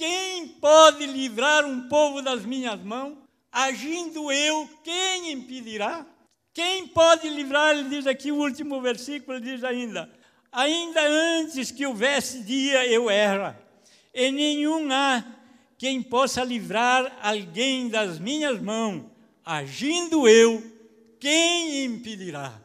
quem 0.00 0.48
pode 0.48 1.04
livrar 1.04 1.66
um 1.66 1.86
povo 1.86 2.22
das 2.22 2.42
minhas 2.46 2.80
mãos? 2.80 3.18
Agindo 3.52 4.32
eu, 4.32 4.66
quem 4.82 5.30
impedirá? 5.30 6.06
Quem 6.54 6.86
pode 6.86 7.28
livrar? 7.28 7.76
Ele 7.76 7.90
diz 7.90 8.06
aqui 8.06 8.32
o 8.32 8.36
último 8.36 8.80
versículo, 8.80 9.36
ele 9.36 9.52
diz 9.52 9.62
ainda: 9.62 10.10
Ainda 10.50 11.02
antes 11.06 11.70
que 11.70 11.84
houvesse 11.84 12.42
dia, 12.42 12.86
eu 12.86 13.10
era, 13.10 13.62
e 14.14 14.32
nenhum 14.32 14.90
há 14.90 15.22
quem 15.76 16.02
possa 16.02 16.42
livrar 16.42 17.18
alguém 17.20 17.90
das 17.90 18.18
minhas 18.18 18.58
mãos. 18.58 19.04
Agindo 19.44 20.26
eu, 20.26 20.64
quem 21.20 21.84
impedirá? 21.84 22.58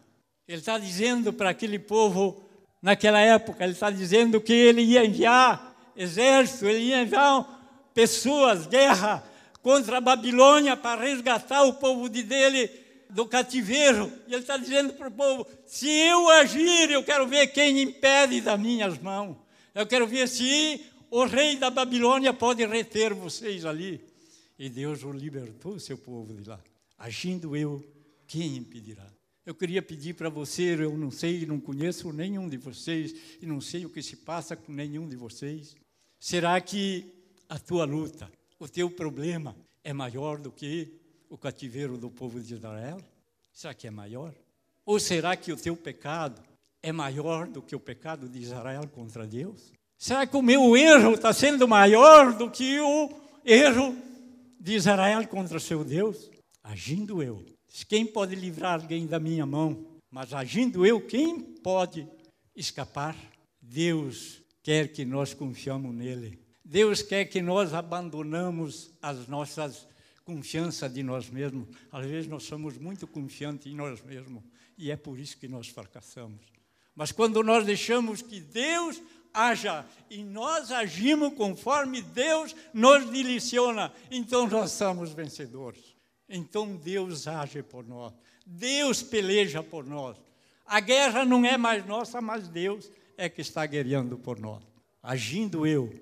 Ele 0.48 0.60
está 0.60 0.78
dizendo 0.78 1.34
para 1.34 1.50
aquele 1.50 1.80
povo, 1.80 2.42
naquela 2.82 3.20
época, 3.20 3.62
ele 3.62 3.74
está 3.74 3.90
dizendo 3.90 4.40
que 4.40 4.54
ele 4.54 4.84
ia 4.84 5.04
enviar 5.04 5.75
exército, 5.96 6.66
ele 6.66 6.86
ia 6.86 7.02
enviar 7.02 7.90
pessoas, 7.94 8.68
guerra 8.68 9.24
contra 9.62 9.98
a 9.98 10.02
Babilônia 10.02 10.78
para 10.78 11.02
resgatar 11.02 11.64
o 11.64 11.74
povo 11.74 12.08
de 12.08 12.22
dele 12.22 12.70
do 13.10 13.26
cativeiro. 13.26 14.12
E 14.28 14.34
ele 14.34 14.42
está 14.42 14.58
dizendo 14.58 14.94
para 14.94 15.08
o 15.08 15.12
povo: 15.12 15.48
se 15.66 15.90
eu 15.90 16.30
agir, 16.30 16.92
eu 16.92 17.04
quero 17.04 17.26
ver 17.28 17.48
quem 17.48 17.82
impede 17.82 18.42
das 18.42 18.60
minhas 18.60 19.00
mãos. 19.00 19.38
Eu 19.74 19.88
quero 19.88 20.06
ver 20.06 20.28
se 20.28 20.86
o 21.10 21.26
rei 21.26 21.56
da 21.56 21.70
Babilônia 21.70 22.34
pode 22.34 22.66
reter 22.66 23.14
vocês 23.14 23.66
ali. 23.66 24.02
E 24.58 24.70
Deus 24.70 25.04
o 25.04 25.12
libertou, 25.12 25.80
seu 25.80 25.98
povo 25.98 26.34
de 26.34 26.48
lá. 26.48 26.60
Agindo 26.98 27.56
eu, 27.56 27.84
quem 28.28 28.56
impedirá? 28.58 29.06
Eu 29.46 29.54
queria 29.54 29.82
pedir 29.82 30.14
para 30.14 30.30
você, 30.30 30.76
eu 30.76 30.98
não 30.98 31.12
sei, 31.12 31.46
não 31.46 31.60
conheço 31.60 32.12
nenhum 32.12 32.50
de 32.50 32.58
vocês, 32.58 33.14
e 33.42 33.46
não 33.46 33.62
sei 33.62 33.86
o 33.86 33.90
que 33.90 34.02
se 34.02 34.16
passa 34.16 34.56
com 34.56 34.72
nenhum 34.72 35.08
de 35.08 35.16
vocês. 35.16 35.76
Será 36.20 36.60
que 36.62 37.06
a 37.48 37.60
tua 37.60 37.86
luta, 37.86 38.32
o 38.60 38.68
teu 38.68 38.90
problema 38.90 39.56
é 39.84 39.94
maior 39.94 40.40
do 40.40 40.52
que 40.52 41.00
o 41.30 41.38
cativeiro 41.38 41.98
do 41.98 42.10
povo 42.10 42.40
de 42.40 42.54
Israel? 42.54 43.02
Será 43.52 43.74
que 43.74 43.88
é 43.88 43.92
maior? 43.92 44.34
Ou 44.86 45.00
será 45.00 45.36
que 45.36 45.52
o 45.52 45.58
teu 45.58 45.76
pecado 45.76 46.42
é 46.82 46.92
maior 46.92 47.48
do 47.48 47.62
que 47.62 47.76
o 47.76 47.80
pecado 47.80 48.30
de 48.30 48.40
Israel 48.40 48.88
contra 48.88 49.26
Deus? 49.26 49.72
Será 49.98 50.28
que 50.28 50.38
o 50.38 50.42
meu 50.42 50.76
erro 50.76 51.14
está 51.14 51.34
sendo 51.34 51.68
maior 51.68 52.34
do 52.34 52.50
que 52.50 52.80
o 52.80 53.10
erro 53.44 53.96
de 54.60 54.74
Israel 54.76 55.28
contra 55.28 55.60
seu 55.60 55.84
Deus? 55.84 56.30
Agindo 56.64 57.24
eu. 57.24 57.46
Quem 57.88 58.06
pode 58.06 58.36
livrar 58.36 58.82
alguém 58.82 59.06
da 59.06 59.20
minha 59.20 59.46
mão? 59.46 59.86
Mas 60.12 60.34
agindo 60.34 60.86
eu, 60.86 61.02
quem 61.02 61.40
pode 61.40 62.08
escapar? 62.56 63.16
Deus 63.62 64.42
quer 64.66 64.88
que 64.88 65.06
nós 65.06 65.32
confiamos 65.32 65.94
nele. 65.94 66.40
Deus 66.64 67.04
quer 67.04 67.26
que 67.26 67.40
nós 67.40 67.72
abandonamos 67.72 68.90
as 69.00 69.28
nossas 69.28 69.88
confianças 70.24 70.92
de 70.92 71.04
nós 71.04 71.30
mesmos. 71.30 71.68
Às 71.92 72.08
vezes 72.08 72.28
nós 72.28 72.46
somos 72.46 72.76
muito 72.76 73.06
confiantes 73.06 73.68
em 73.68 73.76
nós 73.76 74.02
mesmos 74.02 74.42
e 74.76 74.90
é 74.90 74.96
por 74.96 75.20
isso 75.20 75.38
que 75.38 75.48
nós 75.48 75.68
fracassamos. 75.68 76.42
Mas 76.96 77.12
quando 77.12 77.44
nós 77.44 77.64
deixamos 77.64 78.24
que 78.24 78.40
Deus 78.40 79.00
haja 79.32 79.86
e 80.10 80.24
nós 80.24 80.72
agimos 80.72 81.36
conforme 81.36 82.02
Deus 82.02 82.56
nos 82.74 83.12
direciona, 83.12 83.94
então 84.10 84.48
nós 84.48 84.72
somos 84.72 85.12
vencedores. 85.12 85.96
Então 86.28 86.76
Deus 86.76 87.28
age 87.28 87.62
por 87.62 87.86
nós. 87.86 88.14
Deus 88.44 89.04
peleja 89.04 89.62
por 89.62 89.86
nós. 89.86 90.18
A 90.66 90.80
guerra 90.80 91.24
não 91.24 91.46
é 91.46 91.56
mais 91.56 91.86
nossa, 91.86 92.20
mas 92.20 92.48
Deus 92.48 92.90
é 93.18 93.30
que 93.30 93.42
está 93.42 93.66
guerreando 93.66 94.18
por 94.18 94.40
nós. 94.40 94.64
Agindo 95.02 95.66
eu, 95.66 95.94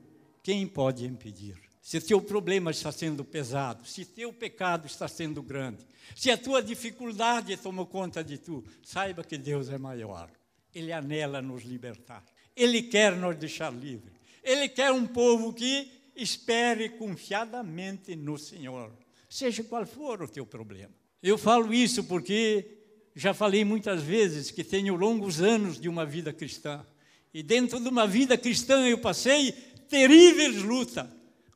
quem 0.41 0.67
pode 0.67 1.05
impedir? 1.05 1.57
Se 1.81 1.99
teu 1.99 2.21
problema 2.21 2.71
está 2.71 2.91
sendo 2.91 3.25
pesado, 3.25 3.85
se 3.85 4.05
teu 4.05 4.31
pecado 4.31 4.87
está 4.87 5.07
sendo 5.07 5.41
grande, 5.43 5.85
se 6.15 6.31
a 6.31 6.37
tua 6.37 6.63
dificuldade 6.63 7.57
tomou 7.57 7.85
conta 7.85 8.23
de 8.23 8.37
tu, 8.37 8.63
saiba 8.81 9.23
que 9.23 9.37
Deus 9.37 9.69
é 9.69 9.77
maior. 9.77 10.29
Ele 10.73 10.91
anela 10.93 11.41
nos 11.41 11.63
libertar. 11.63 12.23
Ele 12.55 12.83
quer 12.83 13.15
nos 13.15 13.35
deixar 13.35 13.73
livres. 13.73 14.13
Ele 14.43 14.69
quer 14.69 14.91
um 14.91 15.05
povo 15.05 15.53
que 15.53 15.91
espere 16.15 16.89
confiadamente 16.89 18.15
no 18.15 18.37
Senhor, 18.37 18.91
seja 19.29 19.63
qual 19.63 19.85
for 19.85 20.21
o 20.21 20.27
teu 20.27 20.45
problema. 20.45 20.93
Eu 21.21 21.37
falo 21.37 21.73
isso 21.73 22.03
porque 22.03 22.77
já 23.15 23.33
falei 23.33 23.63
muitas 23.63 24.01
vezes 24.01 24.51
que 24.51 24.63
tenho 24.63 24.95
longos 24.95 25.41
anos 25.41 25.79
de 25.79 25.87
uma 25.87 26.05
vida 26.05 26.33
cristã. 26.33 26.85
E 27.33 27.41
dentro 27.41 27.79
de 27.79 27.89
uma 27.89 28.05
vida 28.05 28.37
cristã 28.37 28.87
eu 28.87 28.97
passei 28.97 29.51
terríveis 29.89 30.61
lutas. 30.61 31.07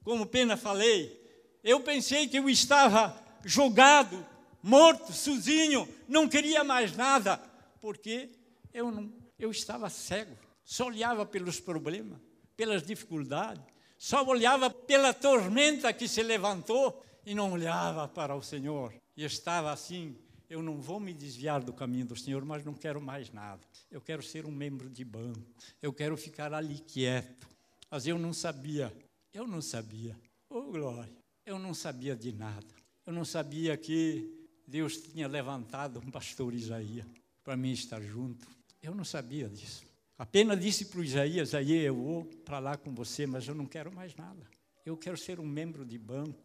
Como 0.03 0.25
pena 0.25 0.57
falei, 0.57 1.21
eu 1.63 1.79
pensei 1.81 2.27
que 2.27 2.37
eu 2.37 2.49
estava 2.49 3.15
jogado, 3.43 4.25
morto, 4.63 5.11
sozinho, 5.13 5.87
não 6.07 6.27
queria 6.27 6.63
mais 6.63 6.95
nada, 6.95 7.37
porque 7.81 8.29
eu 8.73 8.89
não, 8.89 9.11
eu 9.37 9.51
estava 9.51 9.89
cego, 9.89 10.35
só 10.63 10.87
olhava 10.87 11.25
pelos 11.25 11.59
problemas, 11.59 12.19
pelas 12.55 12.83
dificuldades, 12.83 13.61
só 13.97 14.23
olhava 14.25 14.69
pela 14.69 15.13
tormenta 15.13 15.91
que 15.91 16.07
se 16.07 16.23
levantou 16.23 17.03
e 17.25 17.35
não 17.35 17.51
olhava 17.51 18.07
para 18.07 18.35
o 18.35 18.41
Senhor. 18.41 18.93
E 19.15 19.23
estava 19.23 19.71
assim, 19.71 20.15
eu 20.49 20.62
não 20.62 20.79
vou 20.79 20.99
me 20.99 21.13
desviar 21.13 21.62
do 21.62 21.73
caminho 21.73 22.05
do 22.05 22.15
Senhor, 22.15 22.43
mas 22.45 22.63
não 22.63 22.73
quero 22.73 23.01
mais 23.01 23.31
nada. 23.31 23.62
Eu 23.91 23.99
quero 23.99 24.23
ser 24.23 24.45
um 24.45 24.51
membro 24.51 24.89
de 24.89 25.03
banco. 25.03 25.41
Eu 25.81 25.91
quero 25.91 26.15
ficar 26.15 26.53
ali 26.53 26.79
quieto. 26.79 27.47
Mas 27.89 28.07
eu 28.07 28.17
não 28.17 28.33
sabia. 28.33 28.93
Eu 29.33 29.45
não 29.45 29.62
sabia. 29.62 30.15
Oh, 30.49 30.63
glória. 30.63 31.12
Eu 31.45 31.60
não 31.60 31.73
sabia 31.73 32.15
de 32.15 32.31
nada. 32.31 32.67
Eu 33.05 33.13
não 33.13 33.25
sabia 33.25 33.75
que 33.77 34.47
Deus 34.67 34.97
tinha 34.97 35.27
levantado 35.27 35.99
um 35.99 36.12
pastor 36.12 36.53
Isaías 36.53 37.05
para 37.43 37.55
mim 37.55 37.71
estar 37.71 38.01
junto. 38.01 38.47
Eu 38.81 38.93
não 38.93 39.05
sabia 39.05 39.47
disso. 39.47 39.86
Apenas 40.17 40.60
disse 40.60 40.86
para 40.86 40.99
o 40.99 41.03
Isaías: 41.03 41.53
aí 41.53 41.73
eu 41.73 41.95
vou 41.95 42.25
para 42.25 42.60
lá 42.60 42.75
com 42.75 42.93
você, 42.93 43.25
mas 43.25 43.47
eu 43.47 43.55
não 43.55 43.65
quero 43.65 43.93
mais 43.93 44.15
nada. 44.15 44.45
Eu 44.86 44.97
quero 44.97 45.17
ser 45.17 45.39
um 45.39 45.45
membro 45.45 45.86
de 45.86 45.97
banco. 45.97 46.38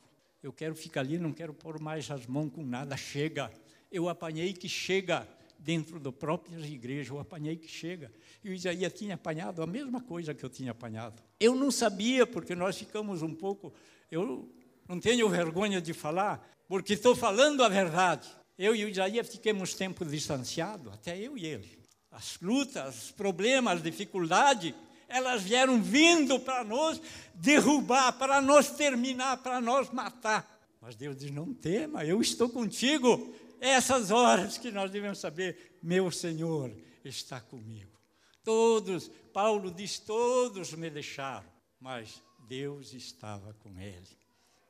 Eu 0.43 0.53
quero 0.53 0.75
ficar 0.75 1.01
ali, 1.01 1.19
não 1.19 1.33
quero 1.33 1.55
pôr 1.55 1.81
mais 1.81 2.11
as 2.11 2.27
mãos 2.27 2.51
com 2.51 2.65
nada. 2.65 2.97
Chega. 2.97 3.51
Eu 3.93 4.09
apanhei 4.09 4.55
que 4.55 4.69
chega 4.69 5.29
dentro 5.59 6.01
da 6.01 6.11
própria 6.11 6.59
igreja, 6.67 7.13
eu 7.13 7.21
apanhei 7.21 7.57
que 7.57 7.69
chega. 7.69 8.11
E 8.43 8.51
o 8.51 8.55
Isaías 8.55 8.93
tinha 8.93 9.15
apanhado 9.15 9.63
a 9.63 9.67
mesma 9.67 10.01
coisa 10.01 10.35
que 10.35 10.43
eu 10.43 10.51
tinha 10.51 10.73
apanhado. 10.73 11.23
Eu 11.39 11.55
não 11.55 11.71
sabia, 11.71 12.27
porque 12.27 12.55
nós 12.55 12.77
ficamos 12.77 13.23
um 13.23 13.35
pouco. 13.35 13.73
Eu 14.11 14.49
não 14.89 14.99
tenho 14.99 15.29
vergonha 15.29 15.81
de 15.81 15.93
falar, 15.93 16.45
porque 16.67 16.95
estou 16.95 17.15
falando 17.15 17.63
a 17.63 17.69
verdade. 17.69 18.29
Eu 18.59 18.75
e 18.75 18.85
o 18.85 18.89
Isaías 18.89 19.29
ficamos 19.29 19.75
tempo 19.75 20.05
distanciados, 20.05 20.93
até 20.93 21.19
eu 21.19 21.39
e 21.39 21.47
ele. 21.47 21.79
As 22.11 22.39
lutas, 22.41 23.05
os 23.05 23.11
problemas, 23.13 23.77
as 23.77 23.83
dificuldades, 23.83 24.75
elas 25.09 25.43
vieram 25.43 25.81
vindo 25.81 26.41
para 26.41 26.65
nos 26.65 27.01
derrubar, 27.35 28.13
para 28.15 28.41
nos 28.41 28.71
terminar, 28.71 29.37
para 29.39 29.61
nos 29.61 29.91
matar. 29.91 30.49
Mas 30.81 30.97
Deus 30.97 31.17
diz: 31.17 31.31
não 31.31 31.55
tema, 31.55 32.05
eu 32.05 32.21
estou 32.21 32.49
contigo. 32.49 33.33
Essas 33.63 34.11
horas 34.11 34.59
que 34.59 34.73
nós 34.73 34.91
devemos 34.91 35.19
saber: 35.19 35.79
meu 35.81 36.11
Senhor 36.11 36.77
está 37.05 37.41
comigo. 37.41 37.97
Todos, 38.43 39.09
Paulo 39.33 39.71
diz: 39.71 40.01
todos 40.01 40.73
me 40.73 40.91
deixaram, 40.91 41.49
mas 41.79 42.21
Deus 42.49 42.93
estava 42.93 43.55
com 43.55 43.79
ele. 43.79 44.19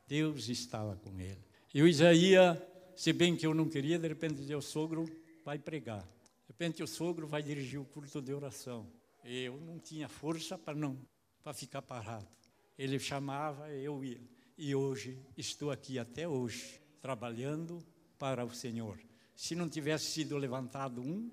Deus 0.06 0.50
estava 0.50 0.94
com 0.96 1.18
ele. 1.18 1.42
E 1.72 1.80
o 1.80 1.88
Isaías, 1.88 2.58
se 2.94 3.14
bem 3.14 3.34
que 3.34 3.46
eu 3.46 3.54
não 3.54 3.66
queria, 3.66 3.98
de 3.98 4.06
repente 4.06 4.34
dizia: 4.34 4.58
o 4.58 4.62
sogro 4.62 5.06
vai 5.42 5.58
pregar. 5.58 6.02
De 6.02 6.48
repente 6.48 6.82
o 6.82 6.86
sogro 6.86 7.26
vai 7.26 7.42
dirigir 7.42 7.80
o 7.80 7.86
culto 7.86 8.20
de 8.20 8.34
oração. 8.34 8.86
Eu 9.24 9.58
não 9.58 9.78
tinha 9.78 10.06
força 10.06 10.58
para 10.58 10.74
não 10.74 10.98
para 11.42 11.54
ficar 11.54 11.80
parado. 11.80 12.28
Ele 12.78 12.98
chamava, 12.98 13.70
eu 13.70 14.04
ia. 14.04 14.20
E 14.58 14.74
hoje 14.74 15.18
estou 15.34 15.70
aqui 15.70 15.98
até 15.98 16.28
hoje 16.28 16.78
trabalhando 17.00 17.82
para 18.22 18.44
o 18.44 18.54
Senhor. 18.54 19.00
Se 19.34 19.56
não 19.56 19.68
tivesse 19.68 20.04
sido 20.12 20.38
levantado 20.38 21.02
um 21.02 21.28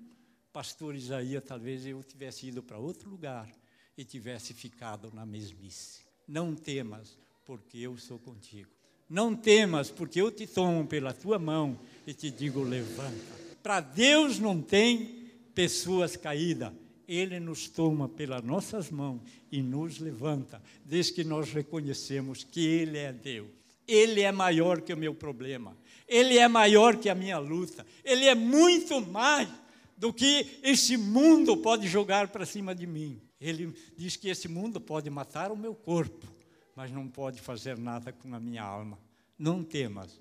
pastor 0.52 0.96
Isaías, 0.96 1.44
talvez 1.46 1.86
eu 1.86 2.02
tivesse 2.02 2.48
ido 2.48 2.64
para 2.64 2.78
outro 2.78 3.08
lugar 3.08 3.48
e 3.96 4.04
tivesse 4.04 4.52
ficado 4.52 5.08
na 5.14 5.24
mesmice. 5.24 6.00
Não 6.26 6.52
temas, 6.52 7.16
porque 7.46 7.78
eu 7.78 7.96
sou 7.96 8.18
contigo. 8.18 8.68
Não 9.08 9.36
temas, 9.36 9.88
porque 9.88 10.20
eu 10.20 10.32
te 10.32 10.48
tomo 10.48 10.84
pela 10.84 11.12
tua 11.12 11.38
mão 11.38 11.78
e 12.04 12.12
te 12.12 12.28
digo: 12.28 12.60
levanta. 12.64 13.36
Para 13.62 13.78
Deus 13.78 14.40
não 14.40 14.60
tem 14.60 15.30
pessoas 15.54 16.16
caídas. 16.16 16.72
Ele 17.06 17.38
nos 17.38 17.68
toma 17.68 18.08
pelas 18.08 18.42
nossas 18.42 18.90
mãos 18.90 19.20
e 19.52 19.62
nos 19.62 20.00
levanta, 20.00 20.60
desde 20.84 21.12
que 21.12 21.22
nós 21.22 21.52
reconhecemos 21.52 22.42
que 22.42 22.66
Ele 22.66 22.98
é 22.98 23.12
Deus. 23.12 23.48
Ele 23.86 24.22
é 24.22 24.32
maior 24.32 24.80
que 24.80 24.92
o 24.92 24.96
meu 24.96 25.14
problema. 25.14 25.76
Ele 26.10 26.36
é 26.36 26.48
maior 26.48 26.96
que 26.96 27.08
a 27.08 27.14
minha 27.14 27.38
luta. 27.38 27.86
Ele 28.04 28.24
é 28.24 28.34
muito 28.34 29.00
mais 29.00 29.48
do 29.96 30.12
que 30.12 30.58
esse 30.60 30.96
mundo 30.96 31.56
pode 31.56 31.86
jogar 31.86 32.28
para 32.28 32.44
cima 32.44 32.74
de 32.74 32.84
mim. 32.84 33.22
Ele 33.40 33.72
diz 33.96 34.16
que 34.16 34.28
esse 34.28 34.48
mundo 34.48 34.80
pode 34.80 35.08
matar 35.08 35.52
o 35.52 35.56
meu 35.56 35.72
corpo, 35.72 36.26
mas 36.74 36.90
não 36.90 37.06
pode 37.06 37.40
fazer 37.40 37.78
nada 37.78 38.12
com 38.12 38.34
a 38.34 38.40
minha 38.40 38.64
alma. 38.64 38.98
Não 39.38 39.62
temas, 39.62 40.18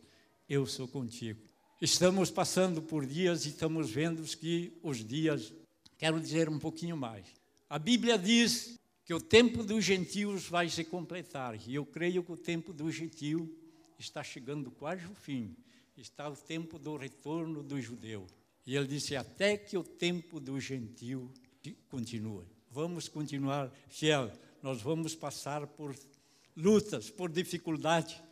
eu 0.48 0.68
sou 0.68 0.88
contigo. 0.88 1.42
Estamos 1.82 2.30
passando 2.30 2.84
por 2.84 3.04
dias 3.04 3.46
e 3.46 3.50
estamos 3.50 3.90
vendo 3.90 4.22
que 4.38 4.72
os 4.84 5.04
dias 5.04 5.52
quero 5.98 6.20
dizer 6.20 6.50
um 6.50 6.60
pouquinho 6.60 6.96
mais. 6.96 7.26
A 7.68 7.80
Bíblia 7.80 8.16
diz 8.16 8.78
que 9.06 9.14
o 9.14 9.20
tempo 9.20 9.64
dos 9.64 9.84
gentios 9.84 10.48
vai 10.48 10.70
se 10.70 10.84
completar, 10.84 11.58
e 11.68 11.74
eu 11.74 11.84
creio 11.84 12.22
que 12.22 12.32
o 12.32 12.38
tempo 12.38 12.72
do 12.72 12.92
gentio 12.92 13.58
está 13.98 14.24
chegando 14.24 14.70
quase 14.70 15.04
ao 15.04 15.16
fim. 15.16 15.56
Está 16.00 16.30
o 16.30 16.36
tempo 16.36 16.80
do 16.80 16.96
retorno 16.96 17.62
do 17.62 17.82
judeu. 17.82 18.26
E 18.66 18.74
ele 18.74 18.88
disse: 18.88 19.18
até 19.18 19.58
que 19.58 19.78
o 19.78 19.84
tempo 19.84 20.40
do 20.40 20.58
gentio 20.58 21.30
continue. 21.90 22.46
Vamos 22.72 23.10
continuar 23.10 23.70
fiel. 23.90 24.32
Nós 24.64 24.82
vamos 24.82 25.14
passar 25.14 25.68
por 25.68 25.94
lutas, 26.56 27.10
por 27.10 27.30
dificuldade, 27.30 28.24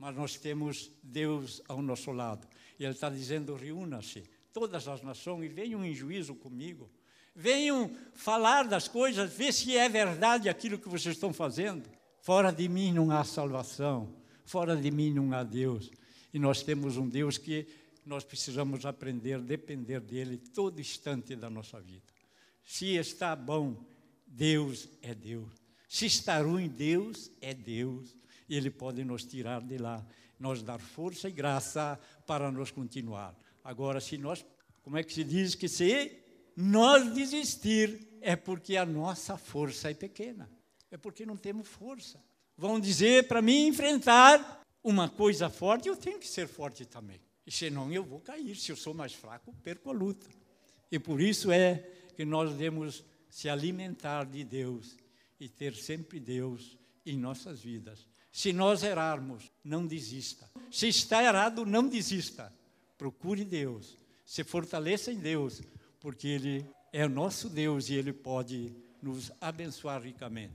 mas 0.00 0.16
nós 0.16 0.36
temos 0.36 0.90
Deus 1.00 1.62
ao 1.68 1.80
nosso 1.80 2.10
lado. 2.10 2.44
E 2.76 2.82
ele 2.82 2.92
está 2.92 3.08
dizendo: 3.08 3.54
reúna-se, 3.54 4.24
todas 4.52 4.88
as 4.88 5.00
nações, 5.00 5.44
e 5.44 5.48
venham 5.48 5.84
em 5.84 5.94
juízo 5.94 6.34
comigo. 6.34 6.90
Venham 7.36 7.88
falar 8.14 8.64
das 8.64 8.88
coisas, 8.88 9.32
ver 9.32 9.52
se 9.52 9.76
é 9.76 9.88
verdade 9.88 10.48
aquilo 10.48 10.76
que 10.76 10.88
vocês 10.88 11.14
estão 11.14 11.32
fazendo. 11.32 11.88
Fora 12.20 12.50
de 12.50 12.68
mim 12.68 12.92
não 12.92 13.12
há 13.12 13.22
salvação, 13.22 14.12
fora 14.44 14.76
de 14.76 14.90
mim 14.90 15.12
não 15.12 15.32
há 15.32 15.44
Deus. 15.44 15.88
E 16.32 16.38
nós 16.38 16.62
temos 16.62 16.96
um 16.96 17.08
Deus 17.08 17.36
que 17.38 17.66
nós 18.04 18.24
precisamos 18.24 18.84
aprender 18.84 19.34
a 19.34 19.38
depender 19.38 20.00
dele 20.00 20.38
todo 20.38 20.80
instante 20.80 21.36
da 21.36 21.48
nossa 21.48 21.80
vida. 21.80 22.12
Se 22.64 22.96
está 22.96 23.36
bom, 23.36 23.84
Deus 24.26 24.88
é 25.02 25.14
Deus. 25.14 25.50
Se 25.88 26.06
está 26.06 26.40
ruim, 26.40 26.68
Deus 26.68 27.30
é 27.40 27.52
Deus. 27.52 28.16
Ele 28.48 28.70
pode 28.70 29.04
nos 29.04 29.24
tirar 29.24 29.60
de 29.60 29.78
lá, 29.78 30.04
nos 30.38 30.62
dar 30.62 30.78
força 30.78 31.28
e 31.28 31.32
graça 31.32 31.98
para 32.26 32.50
nos 32.50 32.70
continuar. 32.70 33.38
Agora, 33.62 34.00
se 34.00 34.18
nós, 34.18 34.44
como 34.82 34.96
é 34.96 35.04
que 35.04 35.12
se 35.12 35.22
diz 35.22 35.54
que 35.54 35.68
se 35.68 36.18
nós 36.56 37.12
desistir, 37.14 38.08
é 38.20 38.36
porque 38.36 38.76
a 38.76 38.84
nossa 38.84 39.36
força 39.36 39.90
é 39.90 39.94
pequena, 39.94 40.50
é 40.90 40.96
porque 40.96 41.24
não 41.24 41.36
temos 41.36 41.68
força. 41.68 42.22
Vão 42.56 42.78
dizer 42.78 43.28
para 43.28 43.42
mim 43.42 43.66
enfrentar 43.66 44.61
uma 44.82 45.08
coisa 45.08 45.48
forte, 45.48 45.88
eu 45.88 45.96
tenho 45.96 46.18
que 46.18 46.28
ser 46.28 46.46
forte 46.46 46.84
também. 46.84 47.20
Senão 47.48 47.92
eu 47.92 48.04
vou 48.04 48.20
cair. 48.20 48.56
Se 48.56 48.72
eu 48.72 48.76
sou 48.76 48.94
mais 48.94 49.12
fraco, 49.12 49.54
perco 49.62 49.90
a 49.90 49.92
luta. 49.92 50.28
E 50.90 50.98
por 50.98 51.20
isso 51.20 51.50
é 51.50 51.78
que 52.16 52.24
nós 52.24 52.50
devemos 52.50 53.04
se 53.28 53.48
alimentar 53.48 54.24
de 54.24 54.44
Deus 54.44 54.96
e 55.40 55.48
ter 55.48 55.74
sempre 55.74 56.20
Deus 56.20 56.76
em 57.04 57.16
nossas 57.16 57.60
vidas. 57.60 58.06
Se 58.30 58.52
nós 58.52 58.82
errarmos, 58.82 59.50
não 59.64 59.86
desista. 59.86 60.50
Se 60.70 60.88
está 60.88 61.22
errado, 61.22 61.66
não 61.66 61.86
desista. 61.86 62.52
Procure 62.96 63.44
Deus. 63.44 63.96
Se 64.24 64.44
fortaleça 64.44 65.12
em 65.12 65.18
Deus, 65.18 65.60
porque 66.00 66.28
Ele 66.28 66.66
é 66.92 67.04
o 67.04 67.08
nosso 67.10 67.48
Deus 67.48 67.88
e 67.88 67.94
Ele 67.94 68.12
pode 68.12 68.74
nos 69.02 69.32
abençoar 69.40 70.00
ricamente. 70.00 70.54